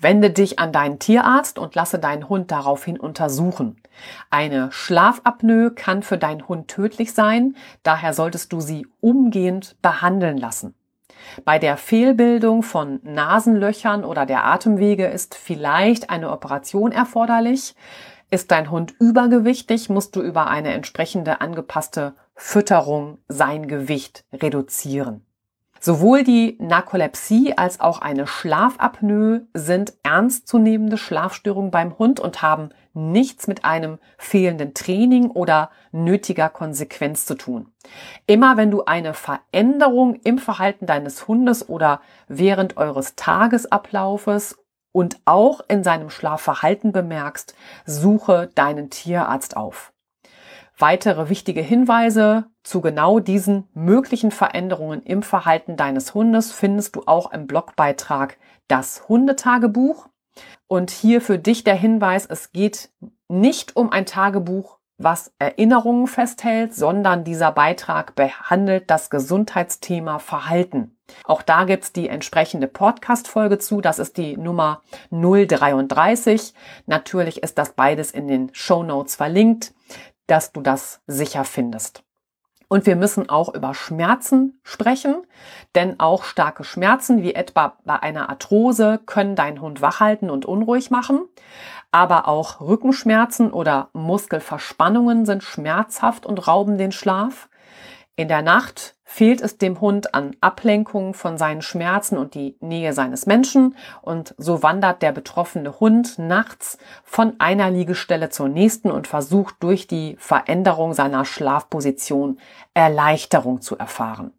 Wende 0.00 0.30
dich 0.30 0.58
an 0.58 0.72
deinen 0.72 0.98
Tierarzt 0.98 1.58
und 1.58 1.74
lasse 1.74 1.98
deinen 1.98 2.28
Hund 2.28 2.50
daraufhin 2.50 2.98
untersuchen. 2.98 3.80
Eine 4.28 4.70
Schlafapnoe 4.72 5.70
kann 5.70 6.02
für 6.02 6.18
deinen 6.18 6.46
Hund 6.48 6.68
tödlich 6.68 7.14
sein, 7.14 7.56
daher 7.82 8.12
solltest 8.12 8.52
du 8.52 8.60
sie 8.60 8.86
umgehend 9.00 9.76
behandeln 9.80 10.36
lassen. 10.36 10.74
Bei 11.44 11.58
der 11.58 11.76
Fehlbildung 11.76 12.62
von 12.62 13.00
Nasenlöchern 13.02 14.04
oder 14.04 14.26
der 14.26 14.44
Atemwege 14.44 15.06
ist 15.06 15.34
vielleicht 15.34 16.10
eine 16.10 16.30
Operation 16.30 16.92
erforderlich. 16.92 17.74
Ist 18.30 18.50
dein 18.50 18.70
Hund 18.70 18.94
übergewichtig, 18.98 19.88
musst 19.88 20.16
du 20.16 20.22
über 20.22 20.48
eine 20.48 20.72
entsprechende 20.72 21.40
angepasste 21.40 22.14
Fütterung 22.34 23.18
sein 23.28 23.68
Gewicht 23.68 24.24
reduzieren. 24.32 25.24
Sowohl 25.84 26.24
die 26.24 26.56
Narkolepsie 26.60 27.58
als 27.58 27.78
auch 27.78 28.00
eine 28.00 28.26
Schlafapnoe 28.26 29.42
sind 29.52 29.92
ernstzunehmende 30.02 30.96
Schlafstörungen 30.96 31.70
beim 31.70 31.98
Hund 31.98 32.20
und 32.20 32.40
haben 32.40 32.70
nichts 32.94 33.48
mit 33.48 33.66
einem 33.66 33.98
fehlenden 34.16 34.72
Training 34.72 35.30
oder 35.30 35.68
nötiger 35.92 36.48
Konsequenz 36.48 37.26
zu 37.26 37.34
tun. 37.34 37.68
Immer 38.26 38.56
wenn 38.56 38.70
du 38.70 38.86
eine 38.86 39.12
Veränderung 39.12 40.14
im 40.24 40.38
Verhalten 40.38 40.86
deines 40.86 41.28
Hundes 41.28 41.68
oder 41.68 42.00
während 42.28 42.78
eures 42.78 43.14
Tagesablaufes 43.14 44.63
und 44.94 45.18
auch 45.24 45.60
in 45.68 45.82
seinem 45.82 46.08
Schlafverhalten 46.08 46.92
bemerkst, 46.92 47.54
suche 47.84 48.50
deinen 48.54 48.90
Tierarzt 48.90 49.56
auf. 49.56 49.92
Weitere 50.78 51.28
wichtige 51.28 51.60
Hinweise 51.60 52.46
zu 52.62 52.80
genau 52.80 53.20
diesen 53.20 53.68
möglichen 53.74 54.30
Veränderungen 54.30 55.02
im 55.02 55.22
Verhalten 55.22 55.76
deines 55.76 56.14
Hundes 56.14 56.52
findest 56.52 56.96
du 56.96 57.02
auch 57.06 57.32
im 57.32 57.46
Blogbeitrag 57.46 58.38
Das 58.68 59.08
Hundetagebuch. 59.08 60.08
Und 60.66 60.90
hier 60.90 61.20
für 61.20 61.38
dich 61.38 61.64
der 61.64 61.76
Hinweis, 61.76 62.26
es 62.26 62.52
geht 62.52 62.90
nicht 63.28 63.76
um 63.76 63.92
ein 63.92 64.06
Tagebuch 64.06 64.78
was 64.96 65.32
Erinnerungen 65.38 66.06
festhält, 66.06 66.74
sondern 66.74 67.24
dieser 67.24 67.52
Beitrag 67.52 68.14
behandelt 68.14 68.90
das 68.90 69.10
Gesundheitsthema 69.10 70.18
Verhalten. 70.18 70.93
Auch 71.24 71.42
da 71.42 71.64
gibt's 71.64 71.92
die 71.92 72.08
entsprechende 72.08 72.66
Podcast-Folge 72.66 73.58
zu. 73.58 73.80
Das 73.80 73.98
ist 73.98 74.16
die 74.16 74.36
Nummer 74.36 74.82
033. 75.10 76.54
Natürlich 76.86 77.42
ist 77.42 77.58
das 77.58 77.72
beides 77.72 78.10
in 78.10 78.28
den 78.28 78.50
Show 78.52 78.82
Notes 78.82 79.16
verlinkt, 79.16 79.74
dass 80.26 80.52
du 80.52 80.60
das 80.60 81.00
sicher 81.06 81.44
findest. 81.44 82.02
Und 82.68 82.86
wir 82.86 82.96
müssen 82.96 83.28
auch 83.28 83.54
über 83.54 83.74
Schmerzen 83.74 84.58
sprechen, 84.62 85.22
denn 85.74 86.00
auch 86.00 86.24
starke 86.24 86.64
Schmerzen, 86.64 87.22
wie 87.22 87.34
etwa 87.34 87.76
bei 87.84 88.02
einer 88.02 88.30
Arthrose, 88.30 88.98
können 89.04 89.36
deinen 89.36 89.60
Hund 89.60 89.82
wachhalten 89.82 90.30
und 90.30 90.46
unruhig 90.46 90.90
machen. 90.90 91.22
Aber 91.92 92.26
auch 92.26 92.60
Rückenschmerzen 92.60 93.52
oder 93.52 93.90
Muskelverspannungen 93.92 95.26
sind 95.26 95.44
schmerzhaft 95.44 96.26
und 96.26 96.48
rauben 96.48 96.78
den 96.78 96.90
Schlaf. 96.90 97.48
In 98.16 98.28
der 98.28 98.42
Nacht 98.42 98.93
fehlt 99.04 99.42
es 99.42 99.58
dem 99.58 99.80
Hund 99.80 100.14
an 100.14 100.34
Ablenkung 100.40 101.14
von 101.14 101.36
seinen 101.38 101.62
Schmerzen 101.62 102.16
und 102.16 102.34
die 102.34 102.56
Nähe 102.60 102.92
seines 102.92 103.26
Menschen 103.26 103.76
und 104.02 104.34
so 104.38 104.62
wandert 104.62 105.02
der 105.02 105.12
betroffene 105.12 105.78
Hund 105.78 106.18
nachts 106.18 106.78
von 107.04 107.38
einer 107.38 107.70
Liegestelle 107.70 108.30
zur 108.30 108.48
nächsten 108.48 108.90
und 108.90 109.06
versucht 109.06 109.56
durch 109.60 109.86
die 109.86 110.16
Veränderung 110.18 110.94
seiner 110.94 111.24
Schlafposition 111.24 112.38
Erleichterung 112.72 113.60
zu 113.60 113.76
erfahren. 113.76 114.32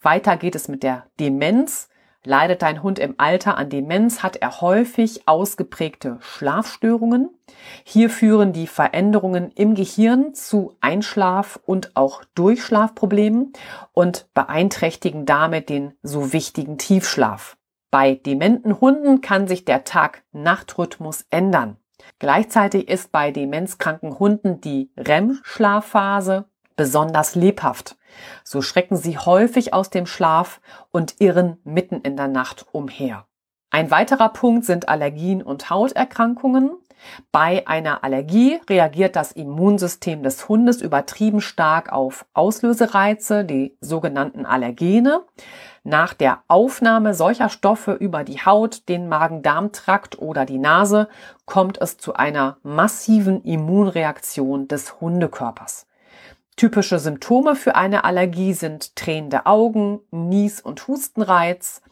Weiter 0.00 0.36
geht 0.36 0.54
es 0.54 0.68
mit 0.68 0.84
der 0.84 1.06
Demenz. 1.18 1.88
Leidet 2.26 2.62
dein 2.62 2.82
Hund 2.82 2.98
im 2.98 3.14
Alter 3.18 3.56
an 3.56 3.70
Demenz, 3.70 4.24
hat 4.24 4.34
er 4.34 4.60
häufig 4.60 5.28
ausgeprägte 5.28 6.18
Schlafstörungen. 6.20 7.30
Hier 7.84 8.10
führen 8.10 8.52
die 8.52 8.66
Veränderungen 8.66 9.52
im 9.52 9.76
Gehirn 9.76 10.34
zu 10.34 10.74
Einschlaf- 10.80 11.60
und 11.66 11.94
auch 11.94 12.24
Durchschlafproblemen 12.34 13.52
und 13.92 14.26
beeinträchtigen 14.34 15.24
damit 15.24 15.68
den 15.68 15.92
so 16.02 16.32
wichtigen 16.32 16.78
Tiefschlaf. 16.78 17.56
Bei 17.92 18.16
dementen 18.16 18.80
Hunden 18.80 19.20
kann 19.20 19.46
sich 19.46 19.64
der 19.64 19.84
Tag-Nacht-Rhythmus 19.84 21.26
ändern. 21.30 21.76
Gleichzeitig 22.18 22.88
ist 22.88 23.12
bei 23.12 23.30
demenzkranken 23.30 24.18
Hunden 24.18 24.60
die 24.60 24.90
REM-Schlafphase 24.96 26.46
besonders 26.76 27.34
lebhaft. 27.34 27.96
So 28.44 28.62
schrecken 28.62 28.96
sie 28.96 29.18
häufig 29.18 29.74
aus 29.74 29.90
dem 29.90 30.06
Schlaf 30.06 30.60
und 30.90 31.16
irren 31.18 31.58
mitten 31.64 32.00
in 32.00 32.16
der 32.16 32.28
Nacht 32.28 32.66
umher. 32.72 33.26
Ein 33.70 33.90
weiterer 33.90 34.28
Punkt 34.28 34.64
sind 34.64 34.88
Allergien 34.88 35.42
und 35.42 35.68
Hauterkrankungen. 35.70 36.70
Bei 37.30 37.66
einer 37.66 38.04
Allergie 38.04 38.58
reagiert 38.70 39.16
das 39.16 39.32
Immunsystem 39.32 40.22
des 40.22 40.48
Hundes 40.48 40.80
übertrieben 40.80 41.40
stark 41.40 41.92
auf 41.92 42.24
Auslösereize, 42.32 43.44
die 43.44 43.76
sogenannten 43.80 44.46
Allergene. 44.46 45.22
Nach 45.84 46.14
der 46.14 46.42
Aufnahme 46.48 47.14
solcher 47.14 47.48
Stoffe 47.48 47.92
über 47.92 48.24
die 48.24 48.40
Haut, 48.44 48.88
den 48.88 49.08
Magen-Darm-Trakt 49.08 50.18
oder 50.18 50.46
die 50.46 50.58
Nase 50.58 51.08
kommt 51.44 51.80
es 51.80 51.98
zu 51.98 52.14
einer 52.14 52.56
massiven 52.62 53.42
Immunreaktion 53.42 54.66
des 54.66 55.00
Hundekörpers. 55.00 55.86
Typische 56.56 56.98
Symptome 56.98 57.54
für 57.54 57.76
eine 57.76 58.04
Allergie 58.04 58.54
sind 58.54 58.96
tränende 58.96 59.44
Augen, 59.44 60.00
Nies- 60.10 60.62
und 60.62 60.88
Hustenreiz, 60.88 61.82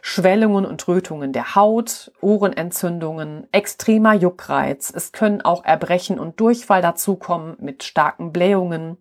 Schwellungen 0.00 0.64
und 0.64 0.88
Rötungen 0.88 1.34
der 1.34 1.54
Haut, 1.54 2.10
Ohrenentzündungen, 2.22 3.46
extremer 3.52 4.14
Juckreiz. 4.14 4.90
Es 4.94 5.12
können 5.12 5.42
auch 5.42 5.62
Erbrechen 5.64 6.18
und 6.18 6.40
Durchfall 6.40 6.80
dazukommen 6.80 7.56
mit 7.60 7.82
starken 7.82 8.32
Blähungen. 8.32 8.96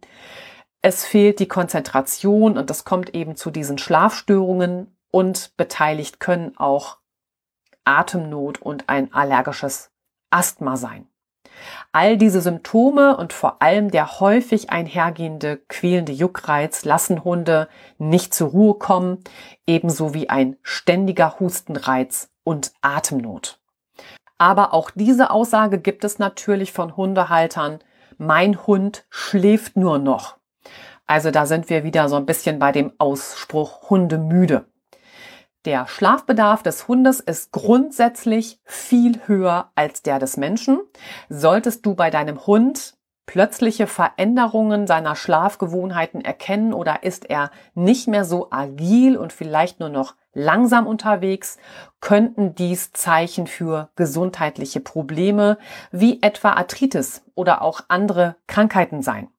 Es 0.82 1.06
fehlt 1.06 1.40
die 1.40 1.48
Konzentration 1.48 2.58
und 2.58 2.70
es 2.70 2.84
kommt 2.84 3.16
eben 3.16 3.38
zu 3.38 3.50
diesen 3.50 3.78
Schlafstörungen 3.78 4.94
und 5.10 5.56
beteiligt 5.56 6.20
können 6.20 6.58
auch 6.58 6.98
Atemnot 7.86 8.62
und 8.62 8.90
ein 8.90 9.14
allergisches 9.14 9.90
Asthma 10.30 10.76
sein. 10.76 11.08
All 11.92 12.18
diese 12.18 12.42
Symptome 12.42 13.18
und 13.18 13.34
vor 13.34 13.62
allem 13.62 13.92
der 13.92 14.20
häufig 14.20 14.70
einhergehende 14.70 15.58
quälende 15.68 16.12
Juckreiz 16.12 16.86
lassen 16.86 17.24
Hunde 17.24 17.68
nicht 17.98 18.34
zur 18.34 18.50
Ruhe 18.50 18.74
kommen, 18.76 19.20
ebenso 19.68 20.14
wie 20.14 20.30
ein 20.30 20.58
ständiger 20.64 21.40
Hustenreiz 21.40 22.30
und 22.44 22.74
Atemnot. 22.82 23.60
Aber 24.38 24.74
auch 24.74 24.90
diese 24.92 25.32
Aussage 25.32 25.80
gibt 25.80 26.04
es 26.04 26.20
natürlich 26.20 26.74
von 26.74 26.98
Hundehaltern. 26.98 27.80
Mein 28.18 28.66
Hund 28.66 29.06
schläft 29.10 29.78
nur 29.78 30.00
noch. 30.00 30.38
Also 31.06 31.32
da 31.32 31.46
sind 31.46 31.70
wir 31.70 31.84
wieder 31.84 32.10
so 32.10 32.16
ein 32.16 32.26
bisschen 32.26 32.60
bei 32.60 32.72
dem 32.72 32.92
Ausspruch 32.98 33.90
Hunde 33.90 34.18
müde. 34.18 34.66
Der 35.66 35.88
Schlafbedarf 35.88 36.62
des 36.62 36.90
Hundes 36.90 37.22
ist 37.22 37.54
grundsätzlich 37.54 38.60
viel 38.66 39.22
höher 39.28 39.72
als 39.76 40.02
der 40.02 40.20
des 40.20 40.36
Menschen. 40.36 40.82
Solltest 41.30 41.86
du 41.86 41.96
bei 41.96 42.10
deinem 42.10 42.46
Hund 42.46 42.98
plötzliche 43.26 43.88
Veränderungen 43.88 44.88
seiner 44.88 45.16
Schlafgewohnheiten 45.16 46.20
erkennen 46.20 46.74
oder 46.74 47.04
ist 47.04 47.30
er 47.30 47.50
nicht 47.74 48.10
mehr 48.10 48.26
so 48.26 48.52
agil 48.52 49.16
und 49.16 49.32
vielleicht 49.32 49.80
nur 49.80 49.88
noch 49.88 50.16
langsam 50.34 50.86
unterwegs, 50.86 51.58
könnten 52.02 52.56
dies 52.56 52.92
Zeichen 52.92 53.48
für 53.48 53.90
gesundheitliche 53.96 54.82
Probleme 54.82 55.58
wie 55.92 56.22
etwa 56.22 56.52
Arthritis 56.52 57.24
oder 57.36 57.62
auch 57.62 57.82
andere 57.88 58.36
Krankheiten 58.48 59.02
sein. 59.02 59.30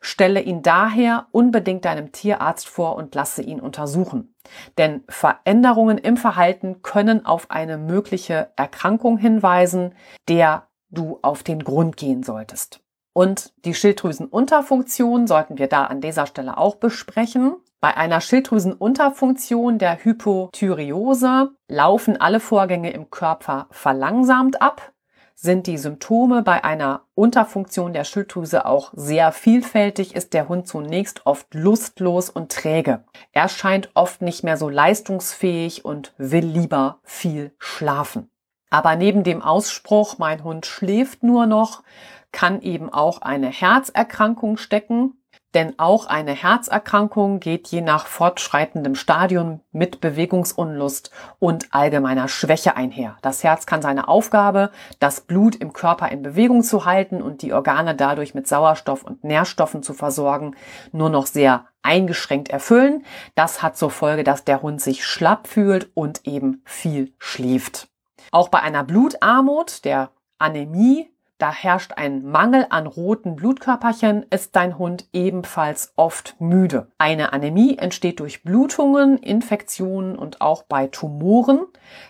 Stelle 0.00 0.40
ihn 0.40 0.62
daher 0.62 1.26
unbedingt 1.30 1.84
deinem 1.84 2.10
Tierarzt 2.10 2.66
vor 2.66 2.96
und 2.96 3.14
lasse 3.14 3.42
ihn 3.42 3.60
untersuchen. 3.60 4.34
Denn 4.76 5.04
Veränderungen 5.08 5.98
im 5.98 6.16
Verhalten 6.16 6.82
können 6.82 7.26
auf 7.26 7.50
eine 7.50 7.78
mögliche 7.78 8.50
Erkrankung 8.56 9.18
hinweisen, 9.18 9.94
der 10.28 10.68
du 10.90 11.18
auf 11.22 11.42
den 11.42 11.64
Grund 11.64 11.96
gehen 11.96 12.22
solltest. 12.22 12.80
Und 13.12 13.52
die 13.64 13.74
Schilddrüsenunterfunktion 13.74 15.26
sollten 15.26 15.58
wir 15.58 15.66
da 15.66 15.84
an 15.84 16.00
dieser 16.00 16.26
Stelle 16.26 16.56
auch 16.56 16.76
besprechen. 16.76 17.56
Bei 17.80 17.96
einer 17.96 18.20
Schilddrüsenunterfunktion 18.20 19.78
der 19.78 20.04
Hypothyreose 20.04 21.50
laufen 21.68 22.20
alle 22.20 22.40
Vorgänge 22.40 22.92
im 22.92 23.10
Körper 23.10 23.66
verlangsamt 23.70 24.62
ab. 24.62 24.92
Sind 25.40 25.68
die 25.68 25.78
Symptome 25.78 26.42
bei 26.42 26.64
einer 26.64 27.02
Unterfunktion 27.14 27.92
der 27.92 28.02
Schilddrüse 28.02 28.66
auch 28.66 28.90
sehr 28.96 29.30
vielfältig, 29.30 30.16
ist 30.16 30.34
der 30.34 30.48
Hund 30.48 30.66
zunächst 30.66 31.26
oft 31.26 31.54
lustlos 31.54 32.28
und 32.28 32.50
träge. 32.50 33.04
Er 33.30 33.48
scheint 33.48 33.88
oft 33.94 34.20
nicht 34.20 34.42
mehr 34.42 34.56
so 34.56 34.68
leistungsfähig 34.68 35.84
und 35.84 36.12
will 36.18 36.44
lieber 36.44 36.98
viel 37.04 37.54
schlafen. 37.60 38.32
Aber 38.68 38.96
neben 38.96 39.22
dem 39.22 39.40
Ausspruch, 39.40 40.18
mein 40.18 40.42
Hund 40.42 40.66
schläft 40.66 41.22
nur 41.22 41.46
noch, 41.46 41.84
kann 42.32 42.60
eben 42.60 42.92
auch 42.92 43.22
eine 43.22 43.46
Herzerkrankung 43.46 44.56
stecken. 44.56 45.22
Denn 45.54 45.78
auch 45.78 46.06
eine 46.06 46.32
Herzerkrankung 46.32 47.40
geht 47.40 47.68
je 47.68 47.80
nach 47.80 48.06
fortschreitendem 48.06 48.94
Stadium 48.94 49.60
mit 49.72 50.00
Bewegungsunlust 50.02 51.10
und 51.38 51.68
allgemeiner 51.70 52.28
Schwäche 52.28 52.76
einher. 52.76 53.16
Das 53.22 53.42
Herz 53.42 53.64
kann 53.64 53.80
seine 53.80 54.08
Aufgabe, 54.08 54.70
das 54.98 55.22
Blut 55.22 55.56
im 55.56 55.72
Körper 55.72 56.10
in 56.10 56.22
Bewegung 56.22 56.62
zu 56.62 56.84
halten 56.84 57.22
und 57.22 57.40
die 57.40 57.54
Organe 57.54 57.94
dadurch 57.94 58.34
mit 58.34 58.46
Sauerstoff 58.46 59.02
und 59.04 59.24
Nährstoffen 59.24 59.82
zu 59.82 59.94
versorgen, 59.94 60.54
nur 60.92 61.08
noch 61.08 61.24
sehr 61.24 61.66
eingeschränkt 61.82 62.50
erfüllen. 62.50 63.06
Das 63.34 63.62
hat 63.62 63.78
zur 63.78 63.90
Folge, 63.90 64.24
dass 64.24 64.44
der 64.44 64.60
Hund 64.60 64.82
sich 64.82 65.06
schlapp 65.06 65.46
fühlt 65.46 65.90
und 65.94 66.26
eben 66.26 66.62
viel 66.66 67.14
schläft. 67.18 67.88
Auch 68.30 68.48
bei 68.48 68.60
einer 68.60 68.84
Blutarmut, 68.84 69.86
der 69.86 70.10
Anämie, 70.38 71.10
da 71.38 71.52
herrscht 71.52 71.92
ein 71.96 72.24
Mangel 72.24 72.66
an 72.70 72.86
roten 72.86 73.36
Blutkörperchen, 73.36 74.26
ist 74.30 74.56
dein 74.56 74.76
Hund 74.76 75.08
ebenfalls 75.12 75.92
oft 75.96 76.34
müde. 76.40 76.88
Eine 76.98 77.32
Anämie 77.32 77.78
entsteht 77.78 78.20
durch 78.20 78.42
Blutungen, 78.42 79.18
Infektionen 79.18 80.18
und 80.18 80.40
auch 80.40 80.64
bei 80.64 80.88
Tumoren. 80.88 81.60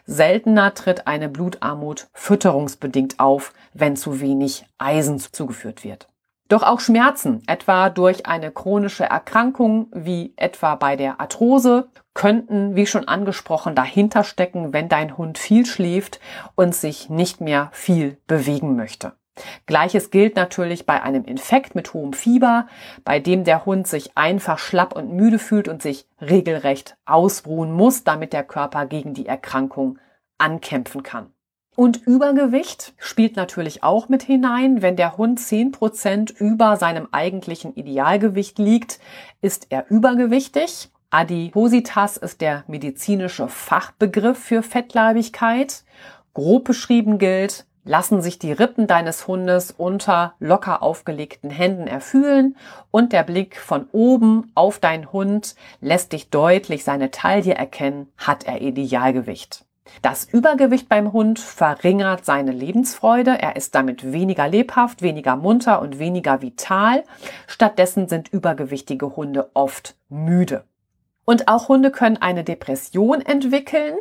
Seltener 0.06 0.72
tritt 0.72 1.06
eine 1.06 1.28
Blutarmut 1.28 2.08
fütterungsbedingt 2.14 3.20
auf, 3.20 3.52
wenn 3.74 3.96
zu 3.96 4.20
wenig 4.20 4.64
Eisen 4.78 5.18
zugeführt 5.18 5.84
wird. 5.84 6.08
Doch 6.48 6.62
auch 6.62 6.80
Schmerzen, 6.80 7.42
etwa 7.46 7.90
durch 7.90 8.24
eine 8.24 8.50
chronische 8.50 9.04
Erkrankung 9.04 9.88
wie 9.92 10.32
etwa 10.36 10.76
bei 10.76 10.96
der 10.96 11.20
Arthrose, 11.20 11.90
könnten, 12.14 12.74
wie 12.74 12.86
schon 12.86 13.06
angesprochen, 13.06 13.74
dahinter 13.74 14.24
stecken, 14.24 14.72
wenn 14.72 14.88
dein 14.88 15.18
Hund 15.18 15.36
viel 15.36 15.66
schläft 15.66 16.20
und 16.54 16.74
sich 16.74 17.10
nicht 17.10 17.42
mehr 17.42 17.68
viel 17.72 18.16
bewegen 18.26 18.76
möchte. 18.76 19.12
Gleiches 19.66 20.10
gilt 20.10 20.36
natürlich 20.36 20.86
bei 20.86 21.02
einem 21.02 21.24
Infekt 21.24 21.74
mit 21.74 21.92
hohem 21.92 22.14
Fieber, 22.14 22.66
bei 23.04 23.20
dem 23.20 23.44
der 23.44 23.66
Hund 23.66 23.86
sich 23.86 24.16
einfach 24.16 24.58
schlapp 24.58 24.96
und 24.96 25.12
müde 25.12 25.38
fühlt 25.38 25.68
und 25.68 25.82
sich 25.82 26.08
regelrecht 26.20 26.96
ausruhen 27.04 27.72
muss, 27.72 28.04
damit 28.04 28.32
der 28.32 28.42
Körper 28.42 28.86
gegen 28.86 29.14
die 29.14 29.26
Erkrankung 29.26 29.98
ankämpfen 30.38 31.02
kann. 31.02 31.32
Und 31.78 32.08
Übergewicht 32.08 32.92
spielt 32.98 33.36
natürlich 33.36 33.84
auch 33.84 34.08
mit 34.08 34.24
hinein. 34.24 34.82
Wenn 34.82 34.96
der 34.96 35.16
Hund 35.16 35.38
zehn 35.38 35.70
Prozent 35.70 36.32
über 36.32 36.76
seinem 36.76 37.06
eigentlichen 37.12 37.72
Idealgewicht 37.72 38.58
liegt, 38.58 38.98
ist 39.42 39.68
er 39.70 39.88
übergewichtig. 39.88 40.90
Adipositas 41.10 42.16
ist 42.16 42.40
der 42.40 42.64
medizinische 42.66 43.46
Fachbegriff 43.46 44.40
für 44.40 44.64
Fettleibigkeit. 44.64 45.84
Grob 46.34 46.64
beschrieben 46.64 47.18
gilt, 47.18 47.64
lassen 47.84 48.22
sich 48.22 48.40
die 48.40 48.50
Rippen 48.50 48.88
deines 48.88 49.28
Hundes 49.28 49.70
unter 49.70 50.34
locker 50.40 50.82
aufgelegten 50.82 51.48
Händen 51.48 51.86
erfühlen 51.86 52.56
und 52.90 53.12
der 53.12 53.22
Blick 53.22 53.56
von 53.56 53.86
oben 53.92 54.50
auf 54.56 54.80
deinen 54.80 55.12
Hund 55.12 55.54
lässt 55.80 56.12
dich 56.12 56.28
deutlich 56.28 56.82
seine 56.82 57.12
Taille 57.12 57.54
erkennen, 57.54 58.08
hat 58.16 58.48
er 58.48 58.62
Idealgewicht. 58.62 59.67
Das 60.02 60.24
Übergewicht 60.24 60.88
beim 60.88 61.12
Hund 61.12 61.38
verringert 61.38 62.24
seine 62.24 62.52
Lebensfreude. 62.52 63.38
Er 63.40 63.56
ist 63.56 63.74
damit 63.74 64.12
weniger 64.12 64.48
lebhaft, 64.48 65.02
weniger 65.02 65.36
munter 65.36 65.80
und 65.80 65.98
weniger 65.98 66.42
vital. 66.42 67.04
Stattdessen 67.46 68.08
sind 68.08 68.28
übergewichtige 68.28 69.16
Hunde 69.16 69.50
oft 69.54 69.96
müde. 70.08 70.64
Und 71.24 71.48
auch 71.48 71.68
Hunde 71.68 71.90
können 71.90 72.16
eine 72.16 72.44
Depression 72.44 73.20
entwickeln. 73.20 73.96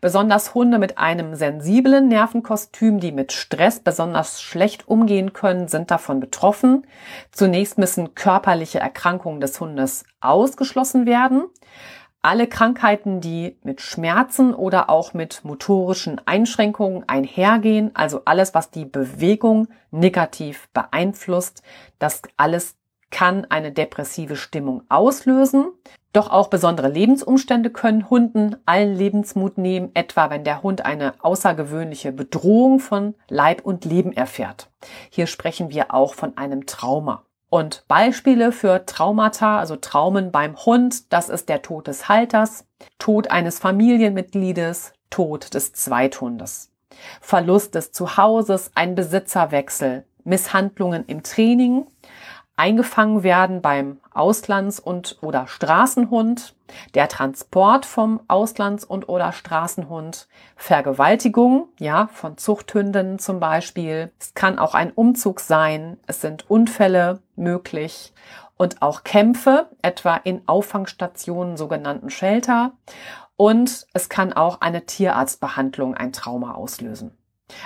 Besonders 0.00 0.54
Hunde 0.54 0.78
mit 0.78 0.98
einem 0.98 1.34
sensiblen 1.34 2.08
Nervenkostüm, 2.08 3.00
die 3.00 3.12
mit 3.12 3.32
Stress 3.32 3.80
besonders 3.80 4.40
schlecht 4.40 4.88
umgehen 4.88 5.34
können, 5.34 5.68
sind 5.68 5.90
davon 5.90 6.20
betroffen. 6.20 6.86
Zunächst 7.32 7.78
müssen 7.78 8.14
körperliche 8.14 8.80
Erkrankungen 8.80 9.40
des 9.40 9.60
Hundes 9.60 10.04
ausgeschlossen 10.20 11.06
werden 11.06 11.44
alle 12.22 12.46
Krankheiten, 12.46 13.20
die 13.20 13.58
mit 13.62 13.80
Schmerzen 13.80 14.54
oder 14.54 14.90
auch 14.90 15.14
mit 15.14 15.44
motorischen 15.44 16.20
Einschränkungen 16.26 17.04
einhergehen, 17.08 17.90
also 17.94 18.22
alles, 18.24 18.54
was 18.54 18.70
die 18.70 18.84
Bewegung 18.84 19.68
negativ 19.90 20.68
beeinflusst, 20.72 21.62
das 21.98 22.22
alles 22.36 22.76
kann 23.10 23.46
eine 23.48 23.72
depressive 23.72 24.36
Stimmung 24.36 24.82
auslösen. 24.88 25.68
Doch 26.12 26.30
auch 26.30 26.48
besondere 26.48 26.88
Lebensumstände 26.88 27.70
können 27.70 28.10
Hunden 28.10 28.56
allen 28.66 28.94
Lebensmut 28.94 29.58
nehmen, 29.58 29.90
etwa 29.94 30.30
wenn 30.30 30.44
der 30.44 30.62
Hund 30.62 30.84
eine 30.84 31.14
außergewöhnliche 31.22 32.12
Bedrohung 32.12 32.80
von 32.80 33.14
Leib 33.28 33.64
und 33.64 33.84
Leben 33.84 34.12
erfährt. 34.12 34.70
Hier 35.10 35.26
sprechen 35.26 35.70
wir 35.70 35.94
auch 35.94 36.14
von 36.14 36.36
einem 36.36 36.66
Trauma. 36.66 37.24
Und 37.50 37.84
Beispiele 37.88 38.52
für 38.52 38.84
Traumata, 38.84 39.58
also 39.58 39.76
Traumen 39.76 40.30
beim 40.30 40.56
Hund, 40.56 41.12
das 41.12 41.30
ist 41.30 41.48
der 41.48 41.62
Tod 41.62 41.86
des 41.86 42.08
Halters, 42.08 42.66
Tod 42.98 43.30
eines 43.30 43.58
Familienmitgliedes, 43.58 44.92
Tod 45.08 45.54
des 45.54 45.72
Zweithundes, 45.72 46.70
Verlust 47.20 47.74
des 47.74 47.92
Zuhauses, 47.92 48.70
ein 48.74 48.94
Besitzerwechsel, 48.94 50.04
Misshandlungen 50.24 51.06
im 51.06 51.22
Training, 51.22 51.86
eingefangen 52.58 53.22
werden 53.22 53.62
beim 53.62 53.98
Auslands- 54.12 54.80
und 54.80 55.18
oder 55.22 55.46
Straßenhund, 55.46 56.54
der 56.94 57.08
Transport 57.08 57.86
vom 57.86 58.20
Auslands- 58.28 58.84
und 58.84 59.08
oder 59.08 59.32
Straßenhund, 59.32 60.28
Vergewaltigung, 60.56 61.68
ja, 61.78 62.08
von 62.12 62.36
Zuchthündinnen 62.36 63.18
zum 63.18 63.40
Beispiel. 63.40 64.12
Es 64.18 64.34
kann 64.34 64.58
auch 64.58 64.74
ein 64.74 64.92
Umzug 64.92 65.40
sein. 65.40 65.98
Es 66.06 66.20
sind 66.20 66.50
Unfälle 66.50 67.20
möglich 67.36 68.12
und 68.56 68.82
auch 68.82 69.04
Kämpfe, 69.04 69.70
etwa 69.82 70.16
in 70.16 70.42
Auffangstationen, 70.46 71.56
sogenannten 71.56 72.10
Shelter. 72.10 72.72
Und 73.36 73.86
es 73.92 74.08
kann 74.08 74.32
auch 74.32 74.60
eine 74.60 74.84
Tierarztbehandlung 74.84 75.94
ein 75.94 76.12
Trauma 76.12 76.54
auslösen. 76.54 77.16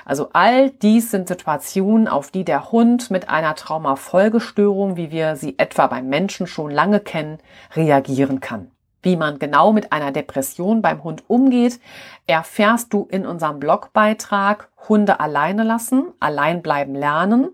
Also 0.05 0.31
all 0.33 0.71
dies 0.71 1.11
sind 1.11 1.29
Situationen, 1.29 2.09
auf 2.09 2.31
die 2.31 2.45
der 2.45 2.71
Hund 2.73 3.11
mit 3.11 3.29
einer 3.29 3.55
Traumafolgestörung, 3.55 4.97
wie 4.97 5.11
wir 5.11 5.37
sie 5.37 5.59
etwa 5.59 5.87
beim 5.87 6.09
Menschen 6.09 6.47
schon 6.47 6.71
lange 6.71 7.01
kennen, 7.01 7.39
reagieren 7.75 8.41
kann. 8.41 8.71
Wie 9.03 9.17
man 9.17 9.41
genau 9.41 9.73
mit 9.73 9.93
einer 9.93 10.13
Depression 10.13 10.81
beim 10.81 11.03
Hund 11.03 11.25
umgeht, 11.27 11.81
erfährst 12.29 12.93
du 12.93 13.09
in 13.11 13.27
unserem 13.27 13.59
Blogbeitrag 13.59 14.69
Hunde 14.89 15.19
alleine 15.19 15.65
lassen, 15.65 16.13
allein 16.21 16.63
bleiben 16.63 16.95
lernen. 16.95 17.49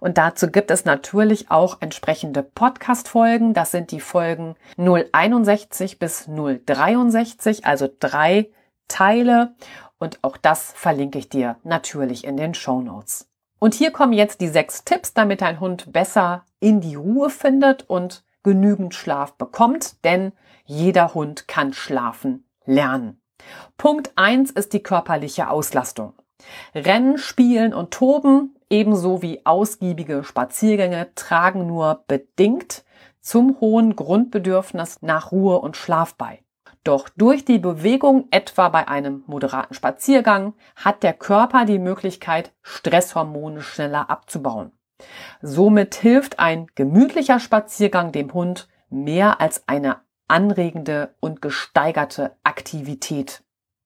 Und 0.00 0.18
dazu 0.18 0.48
gibt 0.48 0.70
es 0.70 0.84
natürlich 0.84 1.50
auch 1.50 1.78
entsprechende 1.80 2.42
Podcast-Folgen. 2.42 3.54
Das 3.54 3.70
sind 3.70 3.90
die 3.90 4.00
Folgen 4.00 4.54
061 4.76 5.98
bis 5.98 6.28
063, 6.28 7.64
also 7.64 7.88
drei 7.98 8.50
Teile. 8.88 9.54
Und 10.02 10.18
auch 10.22 10.36
das 10.36 10.72
verlinke 10.72 11.16
ich 11.16 11.28
dir 11.28 11.58
natürlich 11.62 12.24
in 12.24 12.36
den 12.36 12.54
Show 12.54 12.80
Notes. 12.80 13.30
Und 13.60 13.72
hier 13.72 13.92
kommen 13.92 14.12
jetzt 14.12 14.40
die 14.40 14.48
sechs 14.48 14.82
Tipps, 14.82 15.14
damit 15.14 15.42
dein 15.42 15.60
Hund 15.60 15.92
besser 15.92 16.44
in 16.58 16.80
die 16.80 16.96
Ruhe 16.96 17.30
findet 17.30 17.88
und 17.88 18.24
genügend 18.42 18.96
Schlaf 18.96 19.34
bekommt, 19.34 20.04
denn 20.04 20.32
jeder 20.64 21.14
Hund 21.14 21.46
kann 21.46 21.72
schlafen 21.72 22.48
lernen. 22.64 23.22
Punkt 23.76 24.10
eins 24.16 24.50
ist 24.50 24.72
die 24.72 24.82
körperliche 24.82 25.48
Auslastung. 25.48 26.14
Rennen, 26.74 27.16
Spielen 27.16 27.72
und 27.72 27.92
Toben 27.92 28.56
ebenso 28.68 29.22
wie 29.22 29.46
ausgiebige 29.46 30.24
Spaziergänge 30.24 31.14
tragen 31.14 31.68
nur 31.68 32.02
bedingt 32.08 32.84
zum 33.20 33.60
hohen 33.60 33.94
Grundbedürfnis 33.94 35.00
nach 35.00 35.30
Ruhe 35.30 35.60
und 35.60 35.76
Schlaf 35.76 36.16
bei. 36.16 36.41
Doch 36.84 37.08
durch 37.10 37.44
die 37.44 37.58
Bewegung, 37.58 38.26
etwa 38.30 38.68
bei 38.68 38.88
einem 38.88 39.22
moderaten 39.26 39.74
Spaziergang, 39.74 40.54
hat 40.74 41.02
der 41.02 41.12
Körper 41.12 41.64
die 41.64 41.78
Möglichkeit, 41.78 42.52
Stresshormone 42.62 43.62
schneller 43.62 44.10
abzubauen. 44.10 44.72
Somit 45.42 45.94
hilft 45.94 46.38
ein 46.38 46.66
gemütlicher 46.74 47.38
Spaziergang 47.38 48.12
dem 48.12 48.32
Hund 48.32 48.68
mehr 48.90 49.40
als 49.40 49.66
eine 49.68 50.00
anregende 50.28 51.14
und 51.20 51.42
gesteigerte 51.42 52.36
Aktivität. 52.42 53.44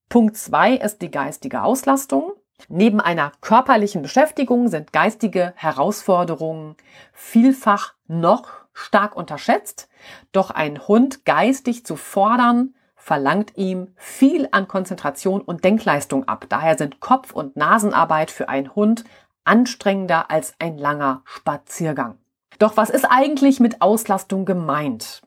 Punkt 0.08 0.36
zwei 0.36 0.74
ist 0.74 1.02
die 1.02 1.10
geistige 1.10 1.62
Auslastung. 1.62 2.32
Neben 2.68 3.00
einer 3.00 3.32
körperlichen 3.40 4.02
Beschäftigung 4.02 4.68
sind 4.68 4.92
geistige 4.92 5.52
Herausforderungen 5.56 6.76
vielfach 7.12 7.94
noch 8.06 8.48
stark 8.72 9.16
unterschätzt. 9.16 9.88
Doch 10.32 10.50
ein 10.50 10.86
Hund 10.86 11.24
geistig 11.24 11.84
zu 11.84 11.96
fordern, 11.96 12.74
verlangt 13.06 13.52
ihm 13.56 13.92
viel 13.94 14.48
an 14.50 14.66
Konzentration 14.66 15.40
und 15.40 15.62
Denkleistung 15.62 16.26
ab. 16.26 16.46
Daher 16.48 16.76
sind 16.76 16.98
Kopf- 16.98 17.32
und 17.32 17.56
Nasenarbeit 17.56 18.32
für 18.32 18.48
einen 18.48 18.74
Hund 18.74 19.04
anstrengender 19.44 20.28
als 20.28 20.54
ein 20.58 20.76
langer 20.76 21.22
Spaziergang. 21.24 22.18
Doch 22.58 22.76
was 22.76 22.90
ist 22.90 23.04
eigentlich 23.04 23.60
mit 23.60 23.80
Auslastung 23.80 24.44
gemeint? 24.44 25.22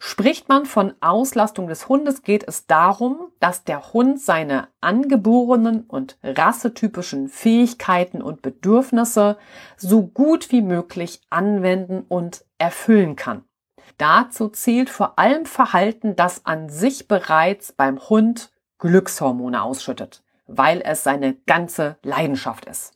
Spricht 0.00 0.48
man 0.48 0.66
von 0.66 0.94
Auslastung 1.00 1.68
des 1.68 1.88
Hundes, 1.88 2.22
geht 2.22 2.42
es 2.48 2.66
darum, 2.66 3.28
dass 3.38 3.62
der 3.62 3.92
Hund 3.92 4.20
seine 4.20 4.66
angeborenen 4.80 5.82
und 5.82 6.18
rassetypischen 6.24 7.28
Fähigkeiten 7.28 8.22
und 8.22 8.42
Bedürfnisse 8.42 9.38
so 9.76 10.02
gut 10.02 10.50
wie 10.50 10.62
möglich 10.62 11.20
anwenden 11.30 12.04
und 12.08 12.44
erfüllen 12.58 13.14
kann. 13.14 13.44
Dazu 13.98 14.48
zählt 14.48 14.90
vor 14.90 15.18
allem 15.18 15.46
Verhalten, 15.46 16.16
das 16.16 16.46
an 16.46 16.68
sich 16.68 17.08
bereits 17.08 17.72
beim 17.72 17.98
Hund 18.08 18.50
Glückshormone 18.78 19.62
ausschüttet, 19.62 20.22
weil 20.46 20.82
es 20.84 21.04
seine 21.04 21.34
ganze 21.46 21.96
Leidenschaft 22.02 22.64
ist. 22.64 22.94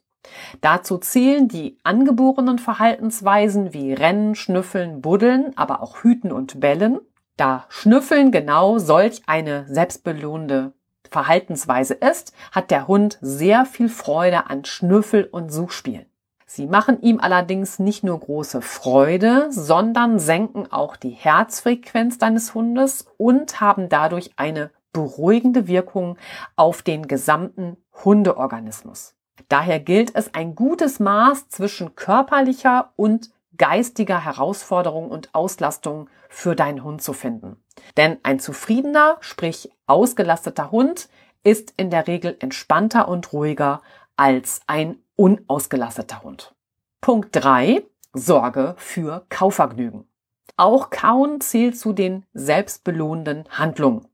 Dazu 0.61 0.99
zählen 0.99 1.49
die 1.49 1.79
angeborenen 1.83 2.59
Verhaltensweisen 2.59 3.75
wie 3.75 3.93
Rennen, 3.93 4.35
Schnüffeln, 4.35 5.03
Buddeln, 5.03 5.57
aber 5.57 5.83
auch 5.83 6.03
Hüten 6.03 6.33
und 6.33 6.61
Bellen. 6.61 7.01
Da 7.37 7.67
Schnüffeln 7.69 8.31
genau 8.31 8.79
solch 8.79 9.23
eine 9.27 9.67
selbstbelohnende 9.69 10.73
Verhaltensweise 11.11 11.95
ist, 11.95 12.33
hat 12.53 12.71
der 12.71 12.89
Hund 12.89 13.19
sehr 13.21 13.67
viel 13.67 13.89
Freude 13.89 14.49
an 14.49 14.65
Schnüffel- 14.65 15.29
und 15.31 15.51
Suchspielen. 15.51 16.07
Sie 16.55 16.69
machen 16.69 17.03
ihm 17.03 17.19
allerdings 17.19 17.81
nicht 17.81 18.05
nur 18.05 18.21
große 18.21 18.63
Freude, 18.63 19.49
sondern 19.51 20.21
senken 20.21 20.71
auch 20.71 20.95
die 20.95 21.11
Herzfrequenz 21.11 22.19
deines 22.19 22.55
Hundes 22.55 23.09
und 23.17 23.61
haben 23.61 23.89
dadurch 23.89 24.31
eine 24.37 24.71
beruhigende 24.93 25.67
Wirkung 25.67 26.17
auf 26.55 26.83
den 26.83 27.09
gesamten 27.09 27.77
Hundeorganismus. 28.05 29.17
Daher 29.49 29.81
gilt 29.81 30.15
es, 30.15 30.33
ein 30.33 30.55
gutes 30.55 31.01
Maß 31.01 31.49
zwischen 31.49 31.97
körperlicher 31.97 32.93
und 32.95 33.33
geistiger 33.57 34.25
Herausforderung 34.25 35.11
und 35.11 35.35
Auslastung 35.35 36.09
für 36.29 36.55
deinen 36.55 36.85
Hund 36.85 37.03
zu 37.03 37.15
finden. 37.15 37.57
Denn 37.97 38.19
ein 38.23 38.39
zufriedener, 38.39 39.17
sprich 39.19 39.73
ausgelasteter 39.89 40.71
Hund 40.71 41.09
ist 41.43 41.75
in 41.77 41.91
der 41.91 42.07
Regel 42.07 42.37
entspannter 42.39 43.09
und 43.09 43.33
ruhiger 43.33 43.83
als 44.17 44.61
ein 44.67 44.99
unausgelasteter 45.17 46.23
Hund. 46.23 46.55
Punkt 47.01 47.31
drei: 47.33 47.83
Sorge 48.13 48.75
für 48.79 49.27
Kauvergnügen. 49.29 50.09
Auch 50.57 50.91
Kauen 50.91 51.41
zählt 51.41 51.79
zu 51.79 51.93
den 51.93 52.25
selbstbelohnenden 52.33 53.45
Handlungen. 53.51 54.07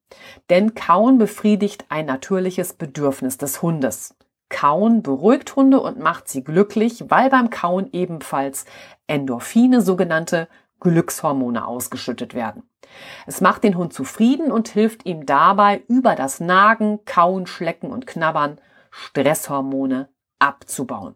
Denn 0.48 0.74
Kauen 0.74 1.18
befriedigt 1.18 1.84
ein 1.88 2.06
natürliches 2.06 2.72
Bedürfnis 2.72 3.36
des 3.38 3.62
Hundes. 3.62 4.16
Kauen 4.48 5.02
beruhigt 5.02 5.54
Hunde 5.54 5.80
und 5.80 5.98
macht 5.98 6.28
sie 6.28 6.42
glücklich, 6.42 7.04
weil 7.08 7.30
beim 7.30 7.50
Kauen 7.50 7.88
ebenfalls 7.92 8.64
Endorphine, 9.06 9.80
sogenannte 9.80 10.48
Glückshormone 10.80 11.64
ausgeschüttet 11.66 12.34
werden. 12.34 12.64
Es 13.26 13.40
macht 13.40 13.62
den 13.62 13.76
Hund 13.76 13.92
zufrieden 13.92 14.50
und 14.50 14.68
hilft 14.68 15.06
ihm 15.06 15.26
dabei, 15.26 15.82
über 15.86 16.16
das 16.16 16.40
Nagen, 16.40 17.04
Kauen, 17.04 17.46
Schlecken 17.46 17.90
und 17.92 18.06
Knabbern 18.06 18.58
Stresshormone 18.90 20.08
abzubauen. 20.38 21.14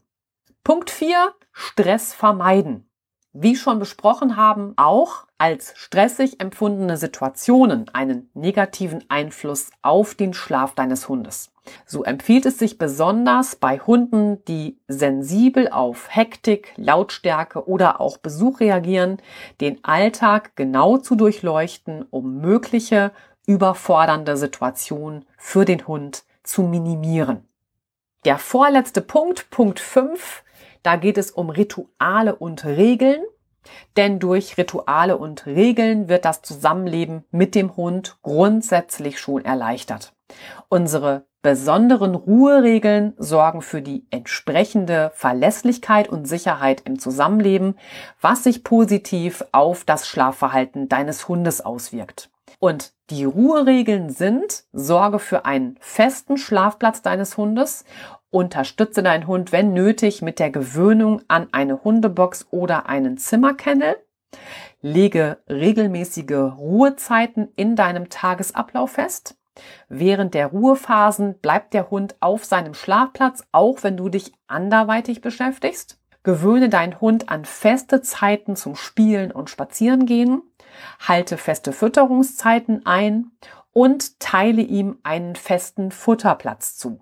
Punkt 0.62 0.90
4. 0.90 1.34
Stress 1.52 2.14
vermeiden. 2.14 2.88
Wie 3.36 3.56
schon 3.56 3.80
besprochen 3.80 4.36
haben, 4.36 4.74
auch 4.76 5.26
als 5.38 5.74
stressig 5.76 6.40
empfundene 6.40 6.96
Situationen 6.96 7.88
einen 7.92 8.30
negativen 8.32 9.04
Einfluss 9.08 9.70
auf 9.82 10.14
den 10.14 10.34
Schlaf 10.34 10.76
deines 10.76 11.08
Hundes. 11.08 11.50
So 11.84 12.04
empfiehlt 12.04 12.46
es 12.46 12.58
sich 12.58 12.78
besonders 12.78 13.56
bei 13.56 13.80
Hunden, 13.80 14.44
die 14.44 14.78
sensibel 14.86 15.68
auf 15.68 16.14
Hektik, 16.14 16.74
Lautstärke 16.76 17.66
oder 17.66 18.00
auch 18.00 18.18
Besuch 18.18 18.60
reagieren, 18.60 19.18
den 19.60 19.82
Alltag 19.84 20.54
genau 20.54 20.98
zu 20.98 21.16
durchleuchten, 21.16 22.06
um 22.10 22.40
mögliche 22.40 23.10
überfordernde 23.46 24.36
Situationen 24.36 25.24
für 25.36 25.64
den 25.64 25.88
Hund 25.88 26.22
zu 26.44 26.62
minimieren. 26.62 27.48
Der 28.24 28.38
vorletzte 28.38 29.02
Punkt, 29.02 29.50
Punkt 29.50 29.80
5, 29.80 30.42
da 30.82 30.96
geht 30.96 31.18
es 31.18 31.30
um 31.30 31.50
Rituale 31.50 32.34
und 32.34 32.64
Regeln. 32.64 33.22
Denn 33.96 34.18
durch 34.18 34.58
Rituale 34.58 35.16
und 35.16 35.46
Regeln 35.46 36.08
wird 36.08 36.24
das 36.24 36.42
Zusammenleben 36.42 37.24
mit 37.30 37.54
dem 37.54 37.76
Hund 37.76 38.18
grundsätzlich 38.22 39.18
schon 39.18 39.44
erleichtert. 39.44 40.12
Unsere 40.68 41.26
besonderen 41.42 42.14
Ruheregeln 42.14 43.12
sorgen 43.18 43.60
für 43.60 43.82
die 43.82 44.06
entsprechende 44.10 45.12
Verlässlichkeit 45.14 46.08
und 46.08 46.26
Sicherheit 46.26 46.82
im 46.86 46.98
Zusammenleben, 46.98 47.78
was 48.20 48.44
sich 48.44 48.64
positiv 48.64 49.44
auf 49.52 49.84
das 49.84 50.08
Schlafverhalten 50.08 50.88
deines 50.88 51.28
Hundes 51.28 51.60
auswirkt. 51.60 52.30
Und 52.58 52.93
die 53.10 53.24
Ruheregeln 53.24 54.10
sind, 54.10 54.64
sorge 54.72 55.18
für 55.18 55.44
einen 55.44 55.76
festen 55.80 56.36
Schlafplatz 56.36 57.02
deines 57.02 57.36
Hundes, 57.36 57.84
unterstütze 58.30 59.02
deinen 59.02 59.26
Hund, 59.26 59.52
wenn 59.52 59.72
nötig, 59.72 60.22
mit 60.22 60.38
der 60.38 60.50
Gewöhnung 60.50 61.22
an 61.28 61.48
eine 61.52 61.84
Hundebox 61.84 62.46
oder 62.50 62.88
einen 62.88 63.18
Zimmerkennel, 63.18 63.96
lege 64.80 65.38
regelmäßige 65.48 66.56
Ruhezeiten 66.56 67.48
in 67.56 67.76
deinem 67.76 68.08
Tagesablauf 68.08 68.92
fest, 68.92 69.36
Während 69.88 70.34
der 70.34 70.48
Ruhephasen 70.48 71.38
bleibt 71.38 71.74
der 71.74 71.90
Hund 71.90 72.16
auf 72.20 72.44
seinem 72.44 72.74
Schlafplatz, 72.74 73.44
auch 73.52 73.82
wenn 73.82 73.96
du 73.96 74.08
dich 74.08 74.32
anderweitig 74.46 75.20
beschäftigst. 75.20 76.00
Gewöhne 76.22 76.68
deinen 76.68 77.00
Hund 77.00 77.28
an 77.28 77.44
feste 77.44 78.00
Zeiten 78.00 78.56
zum 78.56 78.76
Spielen 78.76 79.30
und 79.30 79.50
Spazierengehen, 79.50 80.42
halte 81.00 81.36
feste 81.36 81.72
Fütterungszeiten 81.72 82.86
ein 82.86 83.30
und 83.72 84.20
teile 84.20 84.62
ihm 84.62 84.98
einen 85.02 85.36
festen 85.36 85.90
Futterplatz 85.90 86.76
zu. 86.76 87.00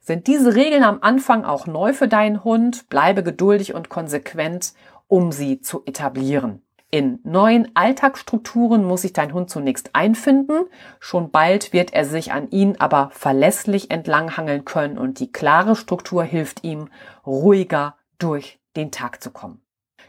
Sind 0.00 0.26
diese 0.26 0.54
Regeln 0.54 0.84
am 0.84 0.98
Anfang 1.02 1.44
auch 1.44 1.66
neu 1.66 1.92
für 1.92 2.08
deinen 2.08 2.42
Hund, 2.42 2.88
bleibe 2.88 3.22
geduldig 3.22 3.74
und 3.74 3.88
konsequent, 3.88 4.72
um 5.06 5.32
sie 5.32 5.60
zu 5.60 5.82
etablieren. 5.84 6.62
In 6.90 7.20
neuen 7.22 7.70
Alltagsstrukturen 7.76 8.82
muss 8.82 9.02
sich 9.02 9.12
dein 9.12 9.34
Hund 9.34 9.50
zunächst 9.50 9.90
einfinden. 9.94 10.64
Schon 11.00 11.30
bald 11.30 11.74
wird 11.74 11.92
er 11.92 12.06
sich 12.06 12.32
an 12.32 12.50
ihnen 12.50 12.80
aber 12.80 13.10
verlässlich 13.12 13.90
entlanghangeln 13.90 14.64
können 14.64 14.96
und 14.96 15.20
die 15.20 15.30
klare 15.30 15.76
Struktur 15.76 16.24
hilft 16.24 16.64
ihm, 16.64 16.88
ruhiger 17.26 17.96
durch 18.18 18.58
den 18.74 18.90
Tag 18.90 19.22
zu 19.22 19.30
kommen. 19.30 19.60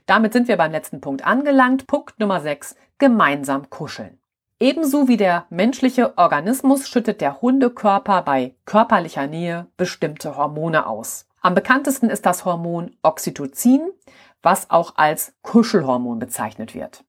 Damit 0.10 0.34
sind 0.34 0.48
wir 0.48 0.58
beim 0.58 0.72
letzten 0.72 1.02
Punkt 1.02 1.24
angelangt. 1.24 1.86
Punkt 1.86 2.20
Nummer 2.20 2.42
6. 2.42 2.76
Gemeinsam 2.98 3.70
kuscheln. 3.70 4.20
Ebenso 4.60 5.08
wie 5.08 5.18
der 5.18 5.46
menschliche 5.52 6.18
Organismus 6.18 6.90
schüttet 6.90 7.22
der 7.22 7.42
Hundekörper 7.44 8.24
bei 8.24 8.56
körperlicher 8.66 9.28
Nähe 9.28 9.68
bestimmte 9.78 10.36
Hormone 10.36 10.88
aus. 10.88 11.28
Am 11.42 11.54
bekanntesten 11.54 12.10
ist 12.10 12.26
das 12.26 12.44
Hormon 12.44 12.98
Oxytocin, 13.04 13.82
was 14.42 14.72
auch 14.72 14.94
als 14.96 15.36
Kuschelhormon 15.44 16.18
bezeichnet 16.18 16.74
wird. 16.74 17.04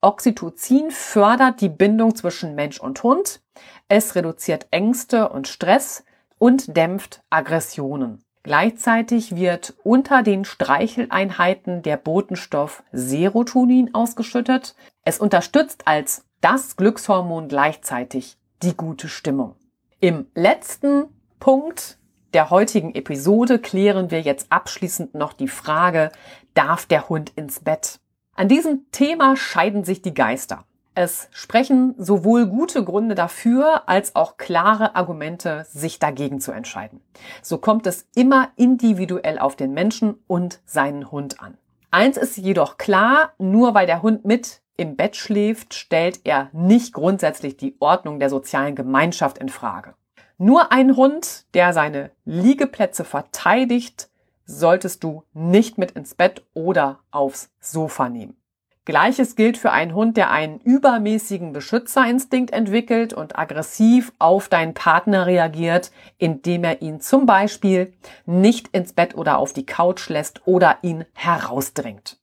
Oxytocin 0.00 0.90
fördert 0.90 1.60
die 1.60 1.68
Bindung 1.68 2.16
zwischen 2.16 2.56
Mensch 2.56 2.80
und 2.80 3.00
Hund. 3.04 3.42
Es 3.86 4.16
reduziert 4.16 4.66
Ängste 4.72 5.28
und 5.28 5.46
Stress 5.46 6.04
und 6.38 6.76
dämpft 6.76 7.22
Aggressionen. 7.30 8.23
Gleichzeitig 8.44 9.34
wird 9.34 9.72
unter 9.84 10.22
den 10.22 10.44
Streicheleinheiten 10.44 11.82
der 11.82 11.96
Botenstoff 11.96 12.82
Serotonin 12.92 13.94
ausgeschüttet. 13.94 14.76
Es 15.02 15.18
unterstützt 15.18 15.88
als 15.88 16.26
das 16.42 16.76
Glückshormon 16.76 17.48
gleichzeitig 17.48 18.36
die 18.62 18.76
gute 18.76 19.08
Stimmung. 19.08 19.56
Im 19.98 20.26
letzten 20.34 21.06
Punkt 21.40 21.96
der 22.34 22.50
heutigen 22.50 22.94
Episode 22.94 23.58
klären 23.58 24.10
wir 24.10 24.20
jetzt 24.20 24.52
abschließend 24.52 25.14
noch 25.14 25.32
die 25.32 25.48
Frage, 25.48 26.12
darf 26.52 26.84
der 26.84 27.08
Hund 27.08 27.32
ins 27.36 27.60
Bett? 27.60 27.98
An 28.34 28.48
diesem 28.48 28.90
Thema 28.92 29.36
scheiden 29.36 29.84
sich 29.84 30.02
die 30.02 30.12
Geister. 30.12 30.66
Es 30.96 31.28
sprechen 31.32 31.96
sowohl 31.98 32.46
gute 32.46 32.84
Gründe 32.84 33.16
dafür 33.16 33.88
als 33.88 34.14
auch 34.14 34.36
klare 34.36 34.94
Argumente, 34.94 35.66
sich 35.68 35.98
dagegen 35.98 36.40
zu 36.40 36.52
entscheiden. 36.52 37.00
So 37.42 37.58
kommt 37.58 37.88
es 37.88 38.06
immer 38.14 38.50
individuell 38.54 39.40
auf 39.40 39.56
den 39.56 39.72
Menschen 39.72 40.14
und 40.28 40.60
seinen 40.64 41.10
Hund 41.10 41.40
an. 41.40 41.58
Eins 41.90 42.16
ist 42.16 42.36
jedoch 42.36 42.78
klar, 42.78 43.32
nur 43.38 43.74
weil 43.74 43.86
der 43.86 44.02
Hund 44.02 44.24
mit 44.24 44.62
im 44.76 44.96
Bett 44.96 45.16
schläft, 45.16 45.74
stellt 45.74 46.20
er 46.24 46.48
nicht 46.52 46.92
grundsätzlich 46.92 47.56
die 47.56 47.76
Ordnung 47.80 48.20
der 48.20 48.30
sozialen 48.30 48.76
Gemeinschaft 48.76 49.38
in 49.38 49.48
Frage. 49.48 49.94
Nur 50.38 50.72
ein 50.72 50.96
Hund, 50.96 51.46
der 51.54 51.72
seine 51.72 52.10
Liegeplätze 52.24 53.04
verteidigt, 53.04 54.10
solltest 54.46 55.02
du 55.02 55.24
nicht 55.32 55.78
mit 55.78 55.92
ins 55.92 56.14
Bett 56.14 56.44
oder 56.54 57.00
aufs 57.10 57.50
Sofa 57.60 58.08
nehmen. 58.08 58.36
Gleiches 58.86 59.34
gilt 59.34 59.56
für 59.56 59.72
einen 59.72 59.94
Hund, 59.94 60.18
der 60.18 60.30
einen 60.30 60.60
übermäßigen 60.60 61.54
Beschützerinstinkt 61.54 62.52
entwickelt 62.52 63.14
und 63.14 63.38
aggressiv 63.38 64.12
auf 64.18 64.48
deinen 64.48 64.74
Partner 64.74 65.26
reagiert, 65.26 65.90
indem 66.18 66.64
er 66.64 66.82
ihn 66.82 67.00
zum 67.00 67.24
Beispiel 67.24 67.94
nicht 68.26 68.68
ins 68.68 68.92
Bett 68.92 69.14
oder 69.14 69.38
auf 69.38 69.54
die 69.54 69.64
Couch 69.64 70.10
lässt 70.10 70.46
oder 70.46 70.78
ihn 70.82 71.06
herausdrängt. 71.14 72.18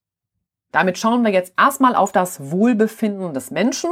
Damit 0.71 0.99
schauen 0.99 1.23
wir 1.23 1.31
jetzt 1.31 1.53
erstmal 1.57 1.95
auf 1.95 2.11
das 2.11 2.51
Wohlbefinden 2.51 3.33
des 3.33 3.49
Menschen. 3.49 3.89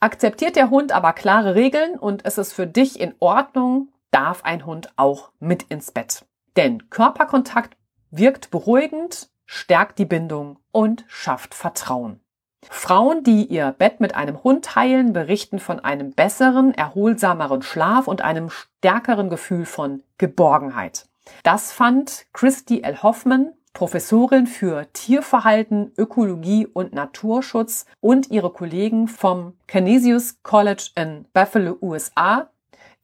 Akzeptiert 0.00 0.56
der 0.56 0.68
Hund 0.68 0.92
aber 0.92 1.14
klare 1.14 1.54
Regeln 1.54 1.98
und 1.98 2.26
es 2.26 2.36
ist 2.36 2.52
für 2.52 2.66
dich 2.66 3.00
in 3.00 3.14
Ordnung, 3.20 3.88
darf 4.10 4.44
ein 4.44 4.66
Hund 4.66 4.92
auch 4.96 5.30
mit 5.40 5.62
ins 5.64 5.92
Bett. 5.92 6.26
Denn 6.56 6.90
Körperkontakt 6.90 7.76
wirkt 8.10 8.50
beruhigend 8.50 9.30
stärkt 9.50 9.98
die 9.98 10.04
Bindung 10.04 10.60
und 10.70 11.04
schafft 11.08 11.54
Vertrauen. 11.54 12.20
Frauen, 12.68 13.24
die 13.24 13.46
ihr 13.46 13.74
Bett 13.76 13.98
mit 13.98 14.14
einem 14.14 14.44
Hund 14.44 14.64
teilen, 14.64 15.12
berichten 15.12 15.58
von 15.58 15.80
einem 15.80 16.12
besseren, 16.12 16.72
erholsameren 16.72 17.60
Schlaf 17.60 18.06
und 18.06 18.22
einem 18.22 18.48
stärkeren 18.50 19.28
Gefühl 19.28 19.66
von 19.66 20.04
Geborgenheit. 20.18 21.06
Das 21.42 21.72
fand 21.72 22.26
Christy 22.32 22.82
L. 22.82 23.02
Hoffman, 23.02 23.52
Professorin 23.72 24.46
für 24.46 24.86
Tierverhalten, 24.92 25.92
Ökologie 25.98 26.68
und 26.68 26.92
Naturschutz 26.92 27.86
und 28.00 28.30
ihre 28.30 28.50
Kollegen 28.50 29.08
vom 29.08 29.54
Canisius 29.66 30.36
College 30.44 30.90
in 30.94 31.24
Buffalo, 31.32 31.76
USA 31.82 32.50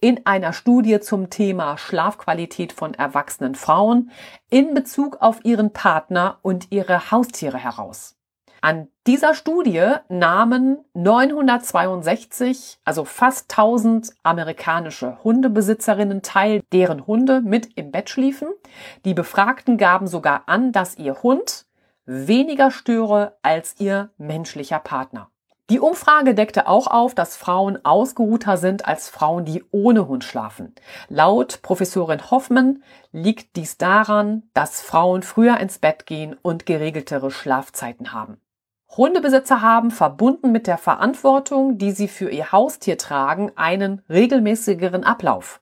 in 0.00 0.26
einer 0.26 0.52
Studie 0.52 1.00
zum 1.00 1.30
Thema 1.30 1.78
Schlafqualität 1.78 2.72
von 2.72 2.94
erwachsenen 2.94 3.54
Frauen 3.54 4.10
in 4.50 4.74
Bezug 4.74 5.18
auf 5.20 5.44
ihren 5.44 5.72
Partner 5.72 6.38
und 6.42 6.68
ihre 6.70 7.10
Haustiere 7.10 7.58
heraus. 7.58 8.16
An 8.60 8.88
dieser 9.06 9.34
Studie 9.34 9.92
nahmen 10.08 10.78
962, 10.94 12.78
also 12.84 13.04
fast 13.04 13.50
1000 13.50 14.12
amerikanische 14.22 15.22
Hundebesitzerinnen 15.22 16.22
teil, 16.22 16.62
deren 16.72 17.06
Hunde 17.06 17.42
mit 17.42 17.76
im 17.76 17.92
Bett 17.92 18.10
schliefen. 18.10 18.48
Die 19.04 19.14
Befragten 19.14 19.76
gaben 19.76 20.06
sogar 20.06 20.44
an, 20.46 20.72
dass 20.72 20.96
ihr 20.96 21.22
Hund 21.22 21.66
weniger 22.06 22.70
störe 22.70 23.36
als 23.42 23.76
ihr 23.78 24.10
menschlicher 24.16 24.78
Partner. 24.78 25.30
Die 25.68 25.80
Umfrage 25.80 26.36
deckte 26.36 26.68
auch 26.68 26.86
auf, 26.86 27.16
dass 27.16 27.36
Frauen 27.36 27.84
ausgeruhter 27.84 28.56
sind 28.56 28.86
als 28.86 29.08
Frauen, 29.08 29.44
die 29.44 29.64
ohne 29.72 30.06
Hund 30.06 30.22
schlafen. 30.22 30.72
Laut 31.08 31.60
Professorin 31.62 32.30
Hoffmann 32.30 32.84
liegt 33.10 33.56
dies 33.56 33.76
daran, 33.76 34.44
dass 34.54 34.80
Frauen 34.80 35.24
früher 35.24 35.58
ins 35.58 35.78
Bett 35.78 36.06
gehen 36.06 36.36
und 36.40 36.66
geregeltere 36.66 37.32
Schlafzeiten 37.32 38.12
haben. 38.12 38.40
Hundebesitzer 38.96 39.60
haben 39.60 39.90
verbunden 39.90 40.52
mit 40.52 40.68
der 40.68 40.78
Verantwortung, 40.78 41.78
die 41.78 41.90
sie 41.90 42.06
für 42.06 42.30
ihr 42.30 42.52
Haustier 42.52 42.96
tragen, 42.96 43.50
einen 43.56 44.02
regelmäßigeren 44.08 45.02
Ablauf. 45.02 45.60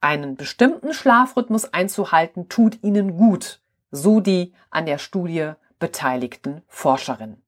Einen 0.00 0.34
bestimmten 0.34 0.92
Schlafrhythmus 0.92 1.72
einzuhalten 1.72 2.48
tut 2.48 2.82
ihnen 2.82 3.16
gut, 3.16 3.60
so 3.92 4.18
die 4.18 4.52
an 4.70 4.84
der 4.84 4.98
Studie 4.98 5.52
beteiligten 5.78 6.62
Forscherinnen. 6.66 7.43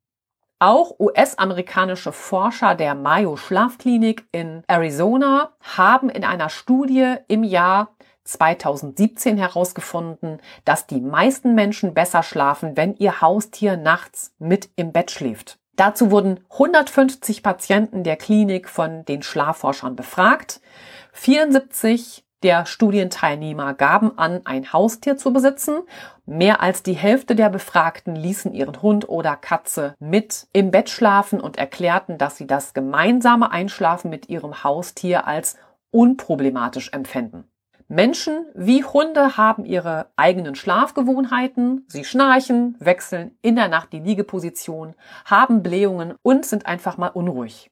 Auch 0.58 0.98
US-amerikanische 0.98 2.12
Forscher 2.12 2.74
der 2.74 2.94
Mayo 2.94 3.36
Schlafklinik 3.36 4.26
in 4.32 4.62
Arizona 4.66 5.52
haben 5.60 6.08
in 6.08 6.24
einer 6.24 6.48
Studie 6.48 7.16
im 7.28 7.44
Jahr 7.44 7.94
2017 8.24 9.36
herausgefunden, 9.36 10.40
dass 10.64 10.86
die 10.86 11.02
meisten 11.02 11.54
Menschen 11.54 11.92
besser 11.92 12.22
schlafen, 12.22 12.74
wenn 12.74 12.94
ihr 12.96 13.20
Haustier 13.20 13.76
nachts 13.76 14.32
mit 14.38 14.70
im 14.76 14.92
Bett 14.92 15.10
schläft. 15.10 15.58
Dazu 15.76 16.10
wurden 16.10 16.40
150 16.50 17.42
Patienten 17.42 18.02
der 18.02 18.16
Klinik 18.16 18.70
von 18.70 19.04
den 19.04 19.22
Schlafforschern 19.22 19.94
befragt. 19.94 20.62
74 21.12 22.25
der 22.42 22.66
Studienteilnehmer 22.66 23.74
gaben 23.74 24.18
an, 24.18 24.42
ein 24.44 24.72
Haustier 24.72 25.16
zu 25.16 25.32
besitzen. 25.32 25.82
Mehr 26.26 26.60
als 26.60 26.82
die 26.82 26.92
Hälfte 26.92 27.34
der 27.34 27.48
Befragten 27.48 28.14
ließen 28.14 28.52
ihren 28.52 28.82
Hund 28.82 29.08
oder 29.08 29.36
Katze 29.36 29.94
mit 29.98 30.46
im 30.52 30.70
Bett 30.70 30.90
schlafen 30.90 31.40
und 31.40 31.56
erklärten, 31.56 32.18
dass 32.18 32.36
sie 32.36 32.46
das 32.46 32.74
gemeinsame 32.74 33.50
Einschlafen 33.50 34.10
mit 34.10 34.28
ihrem 34.28 34.64
Haustier 34.64 35.26
als 35.26 35.56
unproblematisch 35.90 36.90
empfänden. 36.92 37.44
Menschen 37.88 38.46
wie 38.54 38.82
Hunde 38.82 39.36
haben 39.36 39.64
ihre 39.64 40.10
eigenen 40.16 40.56
Schlafgewohnheiten. 40.56 41.84
Sie 41.88 42.04
schnarchen, 42.04 42.76
wechseln 42.80 43.38
in 43.42 43.54
der 43.54 43.68
Nacht 43.68 43.92
die 43.92 44.00
Liegeposition, 44.00 44.94
haben 45.24 45.62
Blähungen 45.62 46.14
und 46.22 46.44
sind 46.44 46.66
einfach 46.66 46.96
mal 46.96 47.08
unruhig. 47.08 47.70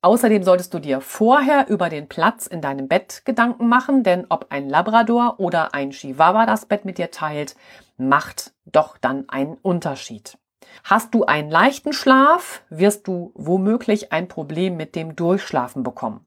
Außerdem 0.00 0.44
solltest 0.44 0.72
du 0.74 0.78
dir 0.78 1.00
vorher 1.00 1.68
über 1.68 1.88
den 1.88 2.08
Platz 2.08 2.46
in 2.46 2.60
deinem 2.60 2.86
Bett 2.86 3.22
Gedanken 3.24 3.68
machen, 3.68 4.04
denn 4.04 4.26
ob 4.28 4.46
ein 4.50 4.68
Labrador 4.68 5.40
oder 5.40 5.74
ein 5.74 5.90
Chihuahua 5.90 6.46
das 6.46 6.66
Bett 6.66 6.84
mit 6.84 6.98
dir 6.98 7.10
teilt, 7.10 7.56
macht 7.96 8.52
doch 8.64 8.96
dann 8.96 9.28
einen 9.28 9.54
Unterschied. 9.54 10.38
Hast 10.84 11.14
du 11.14 11.24
einen 11.24 11.50
leichten 11.50 11.92
Schlaf, 11.92 12.62
wirst 12.70 13.08
du 13.08 13.32
womöglich 13.34 14.12
ein 14.12 14.28
Problem 14.28 14.76
mit 14.76 14.94
dem 14.94 15.16
Durchschlafen 15.16 15.82
bekommen. 15.82 16.24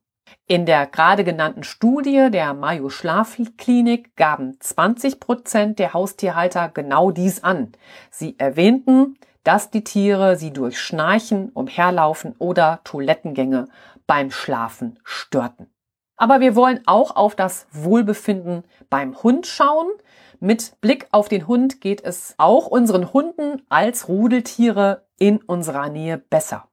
In 0.48 0.66
der 0.66 0.88
gerade 0.88 1.24
genannten 1.24 1.64
Studie 1.64 2.30
der 2.30 2.54
Mayo 2.54 2.90
Schlafklinik 2.90 4.16
gaben 4.16 4.58
20 4.60 5.20
Prozent 5.20 5.80
der 5.80 5.94
Haustierhalter 5.94 6.70
genau 6.70 7.12
dies 7.12 7.44
an. 7.44 7.72
Sie 8.10 8.38
erwähnten, 8.38 9.18
dass 9.44 9.72
die 9.72 9.84
Tiere 9.84 10.36
sie 10.36 10.52
durch 10.52 10.80
Schnarchen, 10.80 11.50
Umherlaufen 11.50 12.36
oder 12.38 12.82
Toilettengänge 12.84 13.68
beim 14.08 14.32
Schlafen 14.32 15.00
störten. 15.04 15.68
Aber 16.18 16.40
wir 16.40 16.56
wollen 16.56 16.82
auch 16.86 17.16
auf 17.16 17.36
das 17.36 17.66
Wohlbefinden 17.72 18.64
beim 18.90 19.24
Hund 19.24 19.48
schauen. 19.48 19.88
Mit 20.40 20.80
Blick 20.82 21.08
auf 21.12 21.30
den 21.30 21.48
Hund 21.48 21.82
geht 21.82 22.04
es 22.04 22.36
auch 22.38 22.68
unseren 22.68 23.12
Hunden 23.12 23.64
als 23.70 24.08
Rudeltiere 24.08 25.08
in 25.18 25.38
unserer 25.38 25.90
Nähe 25.90 26.18
besser. 26.18 26.68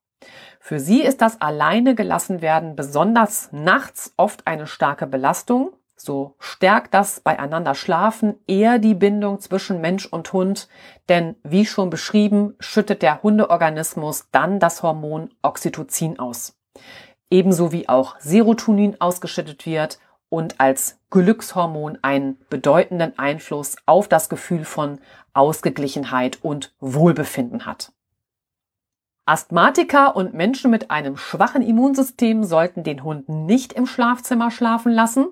Für 0.61 0.81
sie 0.81 1.03
ist 1.03 1.23
das 1.23 1.41
alleine 1.41 1.95
gelassen 1.95 2.43
werden 2.43 2.77
besonders 2.77 3.49
nachts 3.53 4.13
oft 4.19 4.47
eine 4.47 4.67
starke 4.67 5.07
Belastung. 5.07 5.73
So 6.01 6.37
stärkt 6.39 6.95
das 6.95 7.19
beieinander 7.21 7.75
Schlafen 7.75 8.37
eher 8.47 8.79
die 8.79 8.95
Bindung 8.95 9.41
zwischen 9.41 9.81
Mensch 9.81 10.07
und 10.07 10.33
Hund, 10.33 10.69
denn 11.09 11.35
wie 11.43 11.67
schon 11.67 11.91
beschrieben, 11.91 12.55
schüttet 12.61 13.03
der 13.03 13.23
Hundeorganismus 13.23 14.29
dann 14.31 14.61
das 14.61 14.85
Hormon 14.85 15.35
Oxytocin 15.43 16.21
aus. 16.21 16.57
Ebenso 17.31 17.73
wie 17.73 17.89
auch 17.89 18.15
Serotonin 18.21 19.01
ausgeschüttet 19.01 19.67
wird 19.67 19.99
und 20.29 20.61
als 20.61 21.01
Glückshormon 21.11 21.99
einen 22.03 22.39
bedeutenden 22.49 23.19
Einfluss 23.19 23.77
auf 23.85 24.07
das 24.07 24.29
Gefühl 24.29 24.65
von 24.65 25.01
Ausgeglichenheit 25.35 26.39
und 26.43 26.75
Wohlbefinden 26.79 27.67
hat. 27.67 27.93
Asthmatiker 29.29 30.17
und 30.17 30.33
Menschen 30.33 30.71
mit 30.71 30.91
einem 30.91 31.19
schwachen 31.19 31.61
Immunsystem 31.61 32.45
sollten 32.45 32.83
den 32.83 33.05
Hund 33.05 33.29
nicht 33.29 33.75
im 33.75 33.85
Schlafzimmer 33.85 34.51
schlafen 34.51 34.91
lassen, 34.91 35.27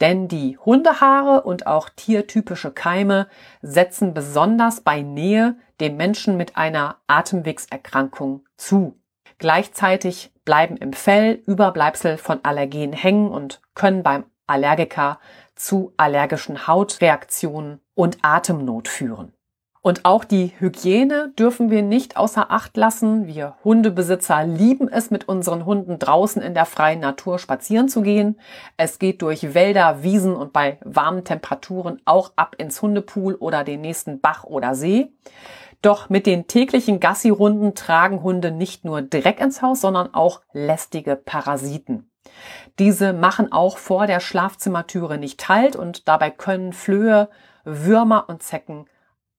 denn 0.00 0.28
die 0.28 0.56
Hundehaare 0.58 1.42
und 1.42 1.66
auch 1.66 1.88
tiertypische 1.88 2.70
Keime 2.70 3.26
setzen 3.60 4.14
besonders 4.14 4.82
bei 4.82 5.02
Nähe 5.02 5.56
dem 5.80 5.96
Menschen 5.96 6.36
mit 6.36 6.56
einer 6.56 6.98
Atemwegserkrankung 7.08 8.44
zu. 8.56 8.94
Gleichzeitig 9.38 10.32
bleiben 10.44 10.76
im 10.76 10.92
Fell 10.92 11.42
Überbleibsel 11.44 12.18
von 12.18 12.44
Allergen 12.44 12.92
hängen 12.92 13.28
und 13.28 13.60
können 13.74 14.04
beim 14.04 14.24
Allergiker 14.46 15.18
zu 15.56 15.92
allergischen 15.96 16.68
Hautreaktionen 16.68 17.80
und 17.94 18.18
Atemnot 18.22 18.86
führen. 18.86 19.32
Und 19.84 20.04
auch 20.04 20.22
die 20.22 20.52
Hygiene 20.60 21.32
dürfen 21.36 21.68
wir 21.68 21.82
nicht 21.82 22.16
außer 22.16 22.52
Acht 22.52 22.76
lassen. 22.76 23.26
Wir 23.26 23.56
Hundebesitzer 23.64 24.44
lieben 24.44 24.88
es, 24.88 25.10
mit 25.10 25.28
unseren 25.28 25.66
Hunden 25.66 25.98
draußen 25.98 26.40
in 26.40 26.54
der 26.54 26.66
freien 26.66 27.00
Natur 27.00 27.40
spazieren 27.40 27.88
zu 27.88 28.02
gehen. 28.02 28.38
Es 28.76 29.00
geht 29.00 29.22
durch 29.22 29.54
Wälder, 29.54 30.04
Wiesen 30.04 30.36
und 30.36 30.52
bei 30.52 30.78
warmen 30.84 31.24
Temperaturen 31.24 32.00
auch 32.04 32.32
ab 32.36 32.54
ins 32.58 32.80
Hundepool 32.80 33.34
oder 33.34 33.64
den 33.64 33.80
nächsten 33.80 34.20
Bach 34.20 34.44
oder 34.44 34.76
See. 34.76 35.12
Doch 35.82 36.08
mit 36.08 36.26
den 36.26 36.46
täglichen 36.46 37.00
Gassi-Runden 37.00 37.74
tragen 37.74 38.22
Hunde 38.22 38.52
nicht 38.52 38.84
nur 38.84 39.02
Dreck 39.02 39.40
ins 39.40 39.62
Haus, 39.62 39.80
sondern 39.80 40.14
auch 40.14 40.42
lästige 40.52 41.16
Parasiten. 41.16 42.08
Diese 42.78 43.12
machen 43.12 43.50
auch 43.50 43.78
vor 43.78 44.06
der 44.06 44.20
Schlafzimmertüre 44.20 45.18
nicht 45.18 45.48
Halt 45.48 45.74
und 45.74 46.06
dabei 46.06 46.30
können 46.30 46.72
Flöhe, 46.72 47.28
Würmer 47.64 48.26
und 48.28 48.44
Zecken 48.44 48.86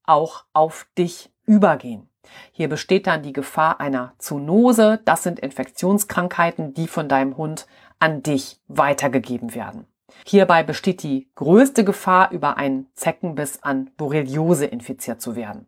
auch 0.05 0.45
auf 0.53 0.87
dich 0.97 1.31
übergehen. 1.45 2.09
Hier 2.51 2.69
besteht 2.69 3.07
dann 3.07 3.21
die 3.21 3.33
Gefahr 3.33 3.79
einer 3.79 4.13
Zoonose. 4.17 5.01
Das 5.05 5.23
sind 5.23 5.39
Infektionskrankheiten, 5.39 6.73
die 6.73 6.87
von 6.87 7.09
deinem 7.09 7.37
Hund 7.37 7.67
an 7.99 8.23
dich 8.23 8.59
weitergegeben 8.67 9.55
werden. 9.55 9.85
Hierbei 10.25 10.63
besteht 10.63 11.03
die 11.03 11.29
größte 11.35 11.83
Gefahr, 11.83 12.31
über 12.31 12.57
einen 12.57 12.87
Zeckenbiss 12.93 13.63
an 13.63 13.89
Borreliose 13.97 14.65
infiziert 14.65 15.21
zu 15.21 15.35
werden. 15.35 15.67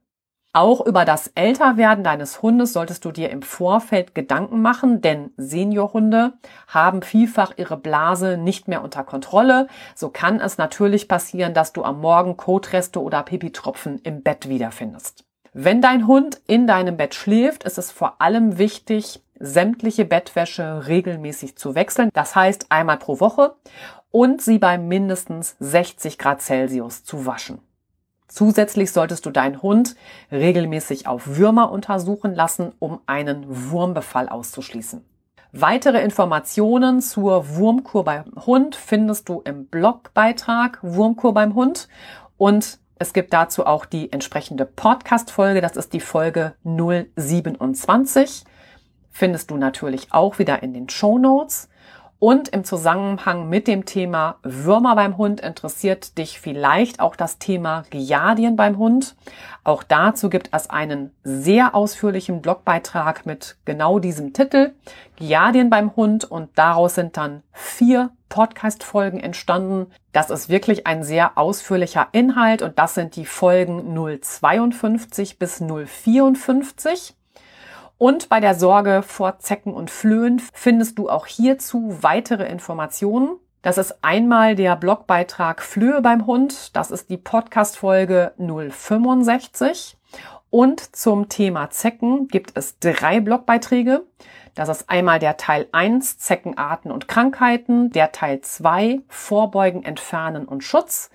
Auch 0.55 0.79
über 0.85 1.03
das 1.03 1.33
Älterwerden 1.35 2.05
deines 2.05 2.41
Hundes 2.41 2.71
solltest 2.71 3.03
du 3.03 3.11
dir 3.11 3.29
im 3.29 3.41
Vorfeld 3.41 4.15
Gedanken 4.15 4.61
machen, 4.61 5.01
denn 5.01 5.31
Seniorhunde 5.35 6.31
haben 6.69 7.01
vielfach 7.01 7.51
ihre 7.57 7.75
Blase 7.75 8.37
nicht 8.37 8.69
mehr 8.69 8.81
unter 8.81 9.03
Kontrolle. 9.03 9.67
So 9.95 10.07
kann 10.07 10.39
es 10.39 10.57
natürlich 10.57 11.09
passieren, 11.09 11.53
dass 11.53 11.73
du 11.73 11.83
am 11.83 11.99
Morgen 11.99 12.37
Kotreste 12.37 13.01
oder 13.01 13.23
Pipitropfen 13.23 13.99
im 14.03 14.23
Bett 14.23 14.47
wiederfindest. 14.47 15.25
Wenn 15.51 15.81
dein 15.81 16.07
Hund 16.07 16.39
in 16.47 16.67
deinem 16.67 16.95
Bett 16.95 17.15
schläft, 17.15 17.65
ist 17.65 17.77
es 17.77 17.91
vor 17.91 18.21
allem 18.21 18.57
wichtig, 18.57 19.21
sämtliche 19.37 20.05
Bettwäsche 20.05 20.87
regelmäßig 20.87 21.57
zu 21.57 21.75
wechseln. 21.75 22.11
Das 22.13 22.33
heißt 22.33 22.67
einmal 22.69 22.97
pro 22.97 23.19
Woche 23.19 23.55
und 24.09 24.41
sie 24.41 24.59
bei 24.59 24.77
mindestens 24.77 25.57
60 25.59 26.17
Grad 26.17 26.41
Celsius 26.41 27.03
zu 27.03 27.25
waschen. 27.25 27.59
Zusätzlich 28.35 28.91
solltest 28.91 29.25
du 29.25 29.29
deinen 29.29 29.61
Hund 29.61 29.95
regelmäßig 30.29 31.07
auf 31.07 31.37
Würmer 31.37 31.71
untersuchen 31.71 32.35
lassen, 32.35 32.73
um 32.79 32.99
einen 33.05 33.45
Wurmbefall 33.47 34.27
auszuschließen. 34.27 35.05
Weitere 35.53 36.01
Informationen 36.01 36.99
zur 36.99 37.55
Wurmkur 37.55 38.03
beim 38.03 38.25
Hund 38.45 38.75
findest 38.75 39.29
du 39.29 39.39
im 39.45 39.67
Blogbeitrag 39.67 40.79
Wurmkur 40.81 41.33
beim 41.33 41.55
Hund 41.55 41.87
und 42.35 42.79
es 42.99 43.13
gibt 43.13 43.31
dazu 43.31 43.65
auch 43.65 43.85
die 43.85 44.11
entsprechende 44.11 44.65
Podcast-Folge. 44.65 45.61
Das 45.61 45.77
ist 45.77 45.93
die 45.93 46.01
Folge 46.01 46.55
027. 46.65 48.43
Findest 49.11 49.49
du 49.49 49.55
natürlich 49.55 50.11
auch 50.11 50.39
wieder 50.39 50.61
in 50.61 50.73
den 50.73 50.89
Show 50.89 51.17
Notes. 51.17 51.69
Und 52.17 52.47
im 52.49 52.63
Zusammenhang 52.63 53.49
mit 53.49 53.67
dem 53.67 53.85
Thema 53.85 54.37
Würmer 54.41 54.95
beim 54.95 55.17
Hund 55.17 55.41
interessiert 55.41 56.17
dich 56.17 56.39
vielleicht 56.39 57.01
auch 57.01 57.15
das 57.15 57.39
Thema 57.39 57.83
Giardien 57.89 58.55
beim 58.55 58.77
Hund. 58.77 59.15
Auch 59.65 59.83
dazu 59.83 60.29
gibt 60.29 60.49
es 60.53 60.69
einen 60.69 61.11
sehr 61.23 61.75
ausführlichen 61.75 62.41
Blogbeitrag 62.41 63.25
mit 63.25 63.57
genau 63.65 63.99
diesem 63.99 64.31
Titel 64.31 64.73
Giardien 65.17 65.69
beim 65.69 65.95
Hund 65.95 66.23
und 66.23 66.49
daraus 66.55 66.95
sind 66.95 67.17
dann 67.17 67.43
vier 67.51 68.11
Podcast-Folgen 68.29 69.19
entstanden. 69.19 69.91
Das 70.13 70.29
ist 70.29 70.49
wirklich 70.49 70.87
ein 70.87 71.03
sehr 71.03 71.37
ausführlicher 71.37 72.07
Inhalt 72.13 72.61
und 72.61 72.79
das 72.79 72.95
sind 72.95 73.17
die 73.17 73.25
Folgen 73.25 73.93
052 74.21 75.37
bis 75.37 75.59
054. 75.59 77.15
Und 77.97 78.27
bei 78.27 78.39
der 78.39 78.55
Sorge 78.55 79.03
vor 79.03 79.39
Zecken 79.39 79.73
und 79.73 79.89
Flöhen 79.89 80.41
findest 80.53 80.99
du 80.99 81.09
auch 81.09 81.27
hierzu 81.27 81.97
weitere 82.01 82.45
Informationen. 82.45 83.37
Das 83.61 83.77
ist 83.77 84.03
einmal 84.03 84.55
der 84.55 84.75
Blogbeitrag 84.75 85.61
Flöhe 85.61 86.01
beim 86.01 86.25
Hund. 86.27 86.75
Das 86.75 86.91
ist 86.91 87.09
die 87.09 87.17
Podcast-Folge 87.17 88.33
065. 88.37 89.97
Und 90.49 90.95
zum 90.95 91.29
Thema 91.29 91.69
Zecken 91.69 92.27
gibt 92.27 92.51
es 92.55 92.79
drei 92.79 93.21
Blogbeiträge. 93.21 94.03
Das 94.55 94.69
ist 94.69 94.89
einmal 94.89 95.19
der 95.19 95.37
Teil 95.37 95.67
1 95.71 96.17
Zeckenarten 96.17 96.91
und 96.91 97.07
Krankheiten, 97.07 97.89
der 97.91 98.11
Teil 98.11 98.41
2 98.41 99.01
Vorbeugen, 99.07 99.83
Entfernen 99.83 100.45
und 100.45 100.63
Schutz 100.63 101.09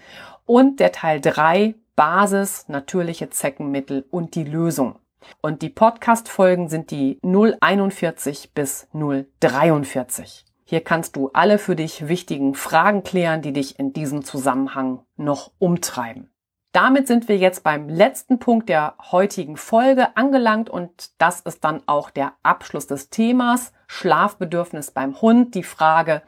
und 0.45 0.81
der 0.81 0.93
Teil 0.93 1.21
3 1.21 1.75
Basis, 1.95 2.69
natürliche 2.69 3.31
Zeckenmittel 3.31 4.05
und 4.11 4.35
die 4.35 4.45
Lösung. 4.45 4.97
Und 5.41 5.63
die 5.63 5.71
Podcast-Folgen 5.71 6.69
sind 6.69 6.91
die 6.91 7.19
041 7.23 8.53
bis 8.55 8.89
043. 8.93 10.45
Hier 10.65 10.83
kannst 10.83 11.17
du 11.17 11.31
alle 11.33 11.59
für 11.59 11.75
dich 11.75 12.07
wichtigen 12.09 12.55
Fragen 12.55 13.03
klären, 13.03 13.43
die 13.43 13.53
dich 13.53 13.79
in 13.79 13.93
diesem 13.93 14.25
Zusammenhang 14.25 15.01
noch 15.17 15.51
umtreiben. 15.59 16.31
Damit 16.73 17.09
sind 17.09 17.29
wir 17.29 17.37
jetzt 17.37 17.65
beim 17.65 17.89
letzten 17.89 18.39
Punkt 18.39 18.69
der 18.69 18.95
heutigen 19.11 19.57
Folge 19.57 20.17
angelangt 20.17 20.71
und 20.71 21.11
das 21.19 21.41
ist 21.41 21.65
dann 21.65 21.83
auch 21.87 22.11
der 22.11 22.35
Abschluss 22.45 22.87
des 22.87 23.11
Themas 23.11 23.73
Schlafbedürfnis 23.89 24.93
beim 24.93 25.21
Hund. 25.21 25.57
Die 25.57 25.65
Frage, 25.65 26.23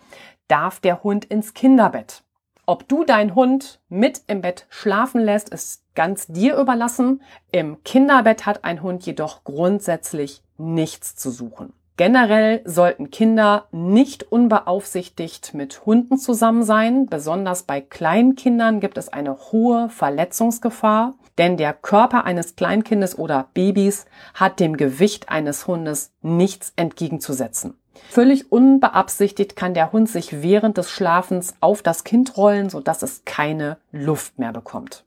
darf 0.48 0.80
der 0.80 1.04
Hund 1.04 1.24
ins 1.24 1.54
Kinderbett? 1.54 2.24
Ob 2.66 2.88
du 2.88 3.04
deinen 3.04 3.36
Hund 3.36 3.80
mit 3.88 4.22
im 4.26 4.40
Bett 4.40 4.66
schlafen 4.68 5.20
lässt, 5.20 5.48
ist 5.48 5.81
ganz 5.94 6.26
dir 6.26 6.56
überlassen. 6.56 7.22
Im 7.50 7.82
Kinderbett 7.84 8.46
hat 8.46 8.64
ein 8.64 8.82
Hund 8.82 9.04
jedoch 9.04 9.44
grundsätzlich 9.44 10.42
nichts 10.58 11.16
zu 11.16 11.30
suchen. 11.30 11.72
Generell 11.98 12.62
sollten 12.64 13.10
Kinder 13.10 13.66
nicht 13.70 14.24
unbeaufsichtigt 14.32 15.52
mit 15.52 15.84
Hunden 15.84 16.16
zusammen 16.18 16.62
sein. 16.62 17.06
Besonders 17.06 17.64
bei 17.64 17.80
Kleinkindern 17.80 18.80
gibt 18.80 18.96
es 18.96 19.10
eine 19.10 19.36
hohe 19.52 19.90
Verletzungsgefahr, 19.90 21.14
denn 21.36 21.58
der 21.58 21.74
Körper 21.74 22.24
eines 22.24 22.56
Kleinkindes 22.56 23.18
oder 23.18 23.48
Babys 23.52 24.06
hat 24.34 24.58
dem 24.58 24.76
Gewicht 24.78 25.28
eines 25.28 25.66
Hundes 25.66 26.12
nichts 26.22 26.72
entgegenzusetzen. 26.76 27.74
Völlig 28.08 28.50
unbeabsichtigt 28.50 29.54
kann 29.54 29.74
der 29.74 29.92
Hund 29.92 30.08
sich 30.08 30.42
während 30.42 30.78
des 30.78 30.90
Schlafens 30.90 31.54
auf 31.60 31.82
das 31.82 32.04
Kind 32.04 32.36
rollen, 32.36 32.70
sodass 32.70 33.02
es 33.02 33.24
keine 33.24 33.76
Luft 33.92 34.38
mehr 34.38 34.52
bekommt. 34.52 35.04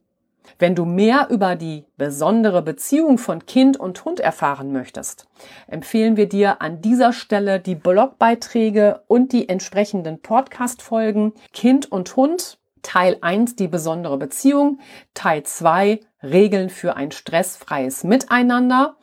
Wenn 0.58 0.74
du 0.74 0.84
mehr 0.84 1.28
über 1.30 1.56
die 1.56 1.84
besondere 1.96 2.62
Beziehung 2.62 3.18
von 3.18 3.46
Kind 3.46 3.78
und 3.78 4.04
Hund 4.04 4.20
erfahren 4.20 4.72
möchtest, 4.72 5.26
empfehlen 5.66 6.16
wir 6.16 6.28
dir 6.28 6.62
an 6.62 6.80
dieser 6.80 7.12
Stelle 7.12 7.60
die 7.60 7.74
Blogbeiträge 7.74 9.02
und 9.06 9.32
die 9.32 9.48
entsprechenden 9.48 10.20
Podcast-Folgen 10.20 11.32
Kind 11.52 11.90
und 11.90 12.14
Hund, 12.16 12.58
Teil 12.82 13.18
1 13.20 13.56
die 13.56 13.68
besondere 13.68 14.18
Beziehung, 14.18 14.78
Teil 15.14 15.42
2 15.42 16.00
Regeln 16.22 16.70
für 16.70 16.96
ein 16.96 17.10
stressfreies 17.10 18.04
Miteinander 18.04 18.96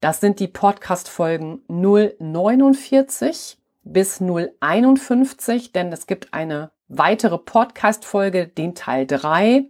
das 0.00 0.20
sind 0.20 0.38
die 0.38 0.46
Podcast-Folgen 0.46 1.62
049 1.66 3.58
bis 3.82 4.20
051, 4.20 5.72
denn 5.72 5.92
es 5.92 6.06
gibt 6.06 6.32
eine 6.32 6.70
weitere 6.86 7.36
Podcast-Folge, 7.36 8.46
den 8.46 8.76
Teil 8.76 9.08
3. 9.08 9.68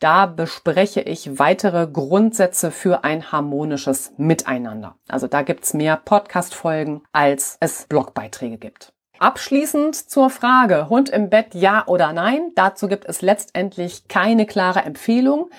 Da 0.00 0.24
bespreche 0.24 1.02
ich 1.02 1.38
weitere 1.38 1.86
Grundsätze 1.86 2.70
für 2.70 3.04
ein 3.04 3.32
harmonisches 3.32 4.14
Miteinander. 4.16 4.96
Also 5.08 5.26
da 5.26 5.42
gibt's 5.42 5.74
mehr 5.74 5.98
Podcast-Folgen, 5.98 7.02
als 7.12 7.58
es 7.60 7.84
Blogbeiträge 7.84 8.56
gibt. 8.56 8.94
Abschließend 9.18 9.94
zur 9.94 10.30
Frage, 10.30 10.88
Hund 10.88 11.10
im 11.10 11.28
Bett 11.28 11.54
ja 11.54 11.86
oder 11.86 12.14
nein. 12.14 12.52
Dazu 12.54 12.88
gibt 12.88 13.04
es 13.04 13.20
letztendlich 13.20 14.08
keine 14.08 14.46
klare 14.46 14.80
Empfehlung. 14.80 15.50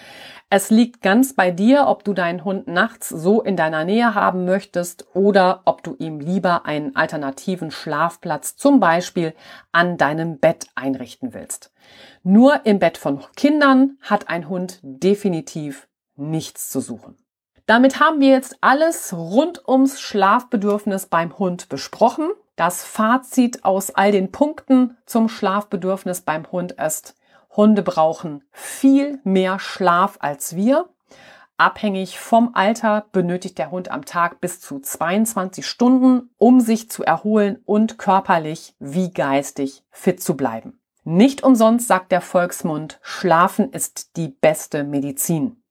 Es 0.53 0.69
liegt 0.69 1.01
ganz 1.01 1.31
bei 1.31 1.49
dir, 1.49 1.87
ob 1.87 2.03
du 2.03 2.13
deinen 2.13 2.43
Hund 2.43 2.67
nachts 2.67 3.07
so 3.07 3.41
in 3.41 3.55
deiner 3.55 3.85
Nähe 3.85 4.15
haben 4.15 4.43
möchtest 4.43 5.07
oder 5.13 5.61
ob 5.63 5.81
du 5.81 5.95
ihm 5.97 6.19
lieber 6.19 6.65
einen 6.65 6.93
alternativen 6.93 7.71
Schlafplatz 7.71 8.57
zum 8.57 8.81
Beispiel 8.81 9.33
an 9.71 9.95
deinem 9.95 10.39
Bett 10.39 10.67
einrichten 10.75 11.33
willst. 11.33 11.71
Nur 12.23 12.65
im 12.65 12.79
Bett 12.79 12.97
von 12.97 13.23
Kindern 13.37 13.97
hat 14.01 14.27
ein 14.27 14.49
Hund 14.49 14.79
definitiv 14.83 15.87
nichts 16.17 16.69
zu 16.69 16.81
suchen. 16.81 17.15
Damit 17.65 18.01
haben 18.01 18.19
wir 18.19 18.31
jetzt 18.31 18.57
alles 18.59 19.13
rund 19.13 19.65
ums 19.65 20.01
Schlafbedürfnis 20.01 21.05
beim 21.05 21.39
Hund 21.39 21.69
besprochen. 21.69 22.29
Das 22.57 22.83
Fazit 22.83 23.63
aus 23.63 23.91
all 23.91 24.11
den 24.11 24.33
Punkten 24.33 24.97
zum 25.05 25.29
Schlafbedürfnis 25.29 26.19
beim 26.19 26.51
Hund 26.51 26.73
ist, 26.73 27.15
Hunde 27.55 27.83
brauchen 27.83 28.43
viel 28.51 29.19
mehr 29.23 29.59
Schlaf 29.59 30.17
als 30.19 30.55
wir. 30.55 30.89
Abhängig 31.57 32.17
vom 32.17 32.51
Alter 32.55 33.05
benötigt 33.11 33.57
der 33.57 33.69
Hund 33.69 33.91
am 33.91 34.05
Tag 34.05 34.41
bis 34.41 34.59
zu 34.61 34.79
22 34.79 35.65
Stunden, 35.67 36.31
um 36.37 36.59
sich 36.59 36.89
zu 36.89 37.03
erholen 37.03 37.61
und 37.65 37.97
körperlich 37.99 38.73
wie 38.79 39.11
geistig 39.11 39.83
fit 39.91 40.23
zu 40.23 40.35
bleiben. 40.35 40.79
Nicht 41.03 41.43
umsonst 41.43 41.87
sagt 41.87 42.11
der 42.11 42.21
Volksmund, 42.21 42.99
Schlafen 43.01 43.71
ist 43.71 44.15
die 44.17 44.29
beste 44.29 44.83
Medizin. 44.83 45.61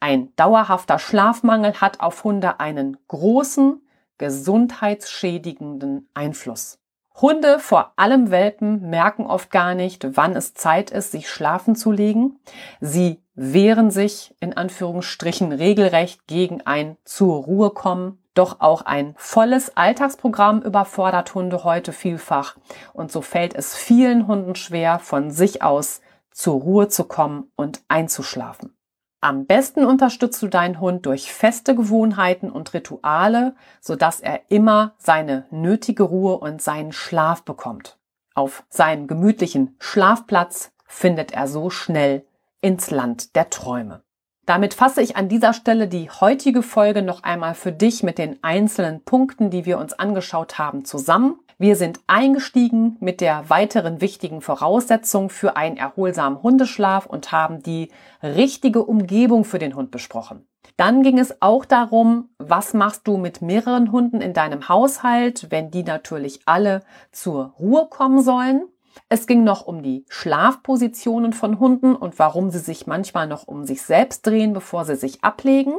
Ein 0.00 0.34
dauerhafter 0.36 0.98
Schlafmangel 0.98 1.80
hat 1.80 2.00
auf 2.00 2.24
Hunde 2.24 2.60
einen 2.60 2.96
großen, 3.08 3.80
gesundheitsschädigenden 4.18 6.08
Einfluss. 6.14 6.78
Hunde, 7.20 7.58
vor 7.58 7.92
allem 7.96 8.30
Welpen, 8.30 8.90
merken 8.90 9.26
oft 9.26 9.50
gar 9.50 9.74
nicht, 9.74 10.16
wann 10.16 10.36
es 10.36 10.54
Zeit 10.54 10.90
ist, 10.90 11.10
sich 11.10 11.28
schlafen 11.28 11.74
zu 11.74 11.90
legen. 11.90 12.38
Sie 12.80 13.20
wehren 13.34 13.90
sich 13.90 14.36
in 14.38 14.56
Anführungsstrichen 14.56 15.50
regelrecht 15.50 16.28
gegen 16.28 16.64
ein 16.64 16.96
zur 17.04 17.42
Ruhe 17.42 17.70
kommen. 17.70 18.22
Doch 18.34 18.60
auch 18.60 18.82
ein 18.82 19.14
volles 19.16 19.76
Alltagsprogramm 19.76 20.62
überfordert 20.62 21.34
Hunde 21.34 21.64
heute 21.64 21.92
vielfach. 21.92 22.56
Und 22.92 23.10
so 23.10 23.20
fällt 23.20 23.54
es 23.56 23.74
vielen 23.74 24.28
Hunden 24.28 24.54
schwer, 24.54 25.00
von 25.00 25.32
sich 25.32 25.60
aus 25.60 26.00
zur 26.30 26.60
Ruhe 26.60 26.86
zu 26.86 27.02
kommen 27.02 27.50
und 27.56 27.82
einzuschlafen. 27.88 28.77
Am 29.20 29.46
besten 29.46 29.84
unterstützt 29.84 30.40
du 30.42 30.46
deinen 30.46 30.80
Hund 30.80 31.04
durch 31.06 31.32
feste 31.32 31.74
Gewohnheiten 31.74 32.50
und 32.50 32.72
Rituale, 32.72 33.56
sodass 33.80 34.20
er 34.20 34.42
immer 34.48 34.94
seine 34.98 35.46
nötige 35.50 36.04
Ruhe 36.04 36.38
und 36.38 36.62
seinen 36.62 36.92
Schlaf 36.92 37.42
bekommt. 37.42 37.98
Auf 38.34 38.62
seinem 38.68 39.08
gemütlichen 39.08 39.74
Schlafplatz 39.80 40.70
findet 40.86 41.32
er 41.32 41.48
so 41.48 41.68
schnell 41.68 42.24
ins 42.60 42.92
Land 42.92 43.34
der 43.34 43.50
Träume. 43.50 44.02
Damit 44.46 44.72
fasse 44.72 45.02
ich 45.02 45.16
an 45.16 45.28
dieser 45.28 45.52
Stelle 45.52 45.88
die 45.88 46.08
heutige 46.08 46.62
Folge 46.62 47.02
noch 47.02 47.24
einmal 47.24 47.54
für 47.54 47.72
dich 47.72 48.04
mit 48.04 48.18
den 48.18 48.42
einzelnen 48.42 49.02
Punkten, 49.02 49.50
die 49.50 49.66
wir 49.66 49.78
uns 49.78 49.92
angeschaut 49.92 50.58
haben, 50.58 50.84
zusammen. 50.84 51.40
Wir 51.60 51.74
sind 51.74 51.98
eingestiegen 52.06 52.96
mit 53.00 53.20
der 53.20 53.50
weiteren 53.50 54.00
wichtigen 54.00 54.42
Voraussetzung 54.42 55.28
für 55.28 55.56
einen 55.56 55.76
erholsamen 55.76 56.40
Hundeschlaf 56.40 57.04
und 57.04 57.32
haben 57.32 57.64
die 57.64 57.90
richtige 58.22 58.84
Umgebung 58.84 59.44
für 59.44 59.58
den 59.58 59.74
Hund 59.74 59.90
besprochen. 59.90 60.46
Dann 60.76 61.02
ging 61.02 61.18
es 61.18 61.42
auch 61.42 61.64
darum, 61.64 62.28
was 62.38 62.74
machst 62.74 63.08
du 63.08 63.16
mit 63.16 63.42
mehreren 63.42 63.90
Hunden 63.90 64.20
in 64.20 64.34
deinem 64.34 64.68
Haushalt, 64.68 65.48
wenn 65.50 65.72
die 65.72 65.82
natürlich 65.82 66.42
alle 66.46 66.84
zur 67.10 67.54
Ruhe 67.58 67.88
kommen 67.90 68.22
sollen. 68.22 68.62
Es 69.08 69.26
ging 69.26 69.42
noch 69.42 69.66
um 69.66 69.82
die 69.82 70.04
Schlafpositionen 70.08 71.32
von 71.32 71.58
Hunden 71.58 71.96
und 71.96 72.20
warum 72.20 72.50
sie 72.50 72.60
sich 72.60 72.86
manchmal 72.86 73.26
noch 73.26 73.48
um 73.48 73.64
sich 73.64 73.82
selbst 73.82 74.24
drehen, 74.24 74.52
bevor 74.52 74.84
sie 74.84 74.94
sich 74.94 75.24
ablegen. 75.24 75.74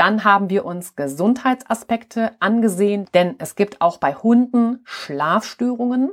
Dann 0.00 0.24
haben 0.24 0.48
wir 0.48 0.64
uns 0.64 0.96
Gesundheitsaspekte 0.96 2.30
angesehen, 2.40 3.04
denn 3.12 3.34
es 3.36 3.54
gibt 3.54 3.82
auch 3.82 3.98
bei 3.98 4.14
Hunden 4.14 4.80
Schlafstörungen. 4.84 6.10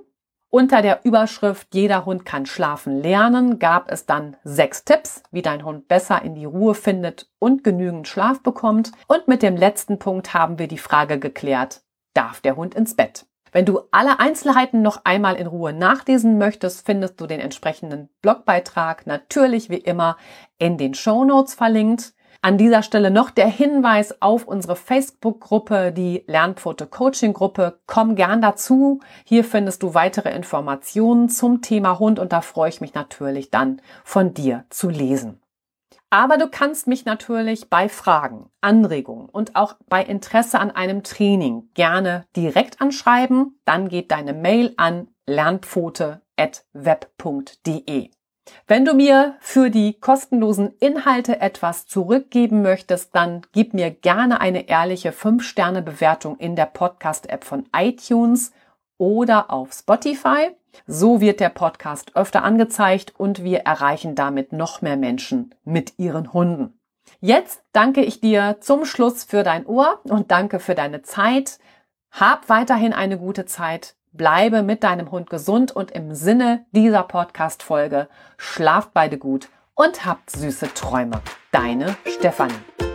Unter 0.49 0.81
der 0.81 1.05
Überschrift 1.05 1.69
Jeder 1.73 2.03
Hund 2.03 2.25
kann 2.25 2.45
schlafen 2.45 3.01
lernen 3.01 3.59
gab 3.59 3.89
es 3.89 4.05
dann 4.05 4.35
sechs 4.43 4.83
Tipps, 4.83 5.23
wie 5.31 5.41
dein 5.41 5.63
Hund 5.63 5.87
besser 5.87 6.21
in 6.21 6.35
die 6.35 6.43
Ruhe 6.43 6.75
findet 6.75 7.29
und 7.39 7.63
genügend 7.63 8.09
Schlaf 8.09 8.43
bekommt. 8.43 8.91
Und 9.07 9.29
mit 9.29 9.41
dem 9.41 9.55
letzten 9.55 9.99
Punkt 9.99 10.33
haben 10.33 10.59
wir 10.59 10.67
die 10.67 10.77
Frage 10.77 11.17
geklärt, 11.17 11.81
darf 12.13 12.41
der 12.41 12.57
Hund 12.57 12.75
ins 12.75 12.93
Bett? 12.93 13.25
Wenn 13.53 13.63
du 13.63 13.79
alle 13.91 14.19
Einzelheiten 14.19 14.81
noch 14.81 15.05
einmal 15.05 15.37
in 15.37 15.47
Ruhe 15.47 15.71
nachlesen 15.71 16.37
möchtest, 16.37 16.85
findest 16.85 17.21
du 17.21 17.25
den 17.25 17.39
entsprechenden 17.39 18.09
Blogbeitrag 18.21 19.07
natürlich 19.07 19.69
wie 19.69 19.77
immer 19.77 20.17
in 20.57 20.77
den 20.77 20.93
Show 20.93 21.23
Notes 21.23 21.53
verlinkt. 21.53 22.16
An 22.47 22.57
dieser 22.57 22.81
Stelle 22.81 23.11
noch 23.11 23.29
der 23.29 23.47
Hinweis 23.47 24.21
auf 24.21 24.47
unsere 24.47 24.77
Facebook-Gruppe, 24.77 25.91
die 25.91 26.23
Lernpfote 26.27 26.87
Coaching 26.87 27.33
Gruppe. 27.33 27.81
Komm 27.87 28.15
gern 28.15 28.41
dazu. 28.41 29.01
Hier 29.25 29.43
findest 29.43 29.83
du 29.83 29.95
weitere 29.95 30.33
Informationen 30.33 31.27
zum 31.27 31.61
Thema 31.61 31.99
Hund 31.99 32.19
und 32.19 32.31
da 32.31 32.39
freue 32.39 32.69
ich 32.69 32.79
mich 32.79 32.93
natürlich 32.93 33.51
dann 33.51 33.81
von 34.05 34.33
dir 34.33 34.63
zu 34.69 34.87
lesen. 34.87 35.41
Aber 36.09 36.37
du 36.37 36.47
kannst 36.47 36.87
mich 36.87 37.03
natürlich 37.03 37.69
bei 37.69 37.89
Fragen, 37.89 38.49
Anregungen 38.61 39.27
und 39.27 39.57
auch 39.57 39.75
bei 39.89 40.01
Interesse 40.01 40.57
an 40.57 40.71
einem 40.71 41.03
Training 41.03 41.67
gerne 41.73 42.23
direkt 42.37 42.79
anschreiben. 42.79 43.59
Dann 43.65 43.89
geht 43.89 44.09
deine 44.09 44.31
Mail 44.31 44.73
an 44.77 45.09
lernpfote.web.de. 45.25 48.11
Wenn 48.67 48.85
du 48.85 48.93
mir 48.93 49.35
für 49.39 49.69
die 49.69 49.99
kostenlosen 49.99 50.73
Inhalte 50.79 51.39
etwas 51.41 51.85
zurückgeben 51.87 52.61
möchtest, 52.61 53.15
dann 53.15 53.41
gib 53.51 53.73
mir 53.73 53.91
gerne 53.91 54.41
eine 54.41 54.67
ehrliche 54.69 55.11
5-Sterne-Bewertung 55.11 56.37
in 56.37 56.55
der 56.55 56.65
Podcast-App 56.65 57.43
von 57.43 57.67
iTunes 57.75 58.51
oder 58.97 59.51
auf 59.51 59.73
Spotify. 59.73 60.51
So 60.85 61.21
wird 61.21 61.39
der 61.39 61.49
Podcast 61.49 62.15
öfter 62.15 62.43
angezeigt 62.43 63.13
und 63.17 63.43
wir 63.43 63.59
erreichen 63.59 64.15
damit 64.15 64.53
noch 64.53 64.81
mehr 64.81 64.97
Menschen 64.97 65.55
mit 65.63 65.97
ihren 65.97 66.33
Hunden. 66.33 66.79
Jetzt 67.19 67.63
danke 67.71 68.03
ich 68.03 68.19
dir 68.19 68.57
zum 68.59 68.85
Schluss 68.85 69.23
für 69.23 69.43
dein 69.43 69.65
Ohr 69.65 70.01
und 70.03 70.31
danke 70.31 70.59
für 70.59 70.75
deine 70.75 71.01
Zeit. 71.01 71.59
Hab 72.11 72.49
weiterhin 72.49 72.93
eine 72.93 73.17
gute 73.17 73.45
Zeit 73.45 73.96
bleibe 74.17 74.63
mit 74.63 74.83
deinem 74.83 75.11
Hund 75.11 75.29
gesund 75.29 75.71
und 75.71 75.91
im 75.91 76.13
Sinne 76.15 76.65
dieser 76.71 77.03
Podcast-Folge 77.03 78.07
schlaft 78.37 78.93
beide 78.93 79.17
gut 79.17 79.49
und 79.75 80.05
habt 80.05 80.31
süße 80.31 80.73
Träume. 80.73 81.21
Deine 81.51 81.95
Stefanie. 82.05 82.86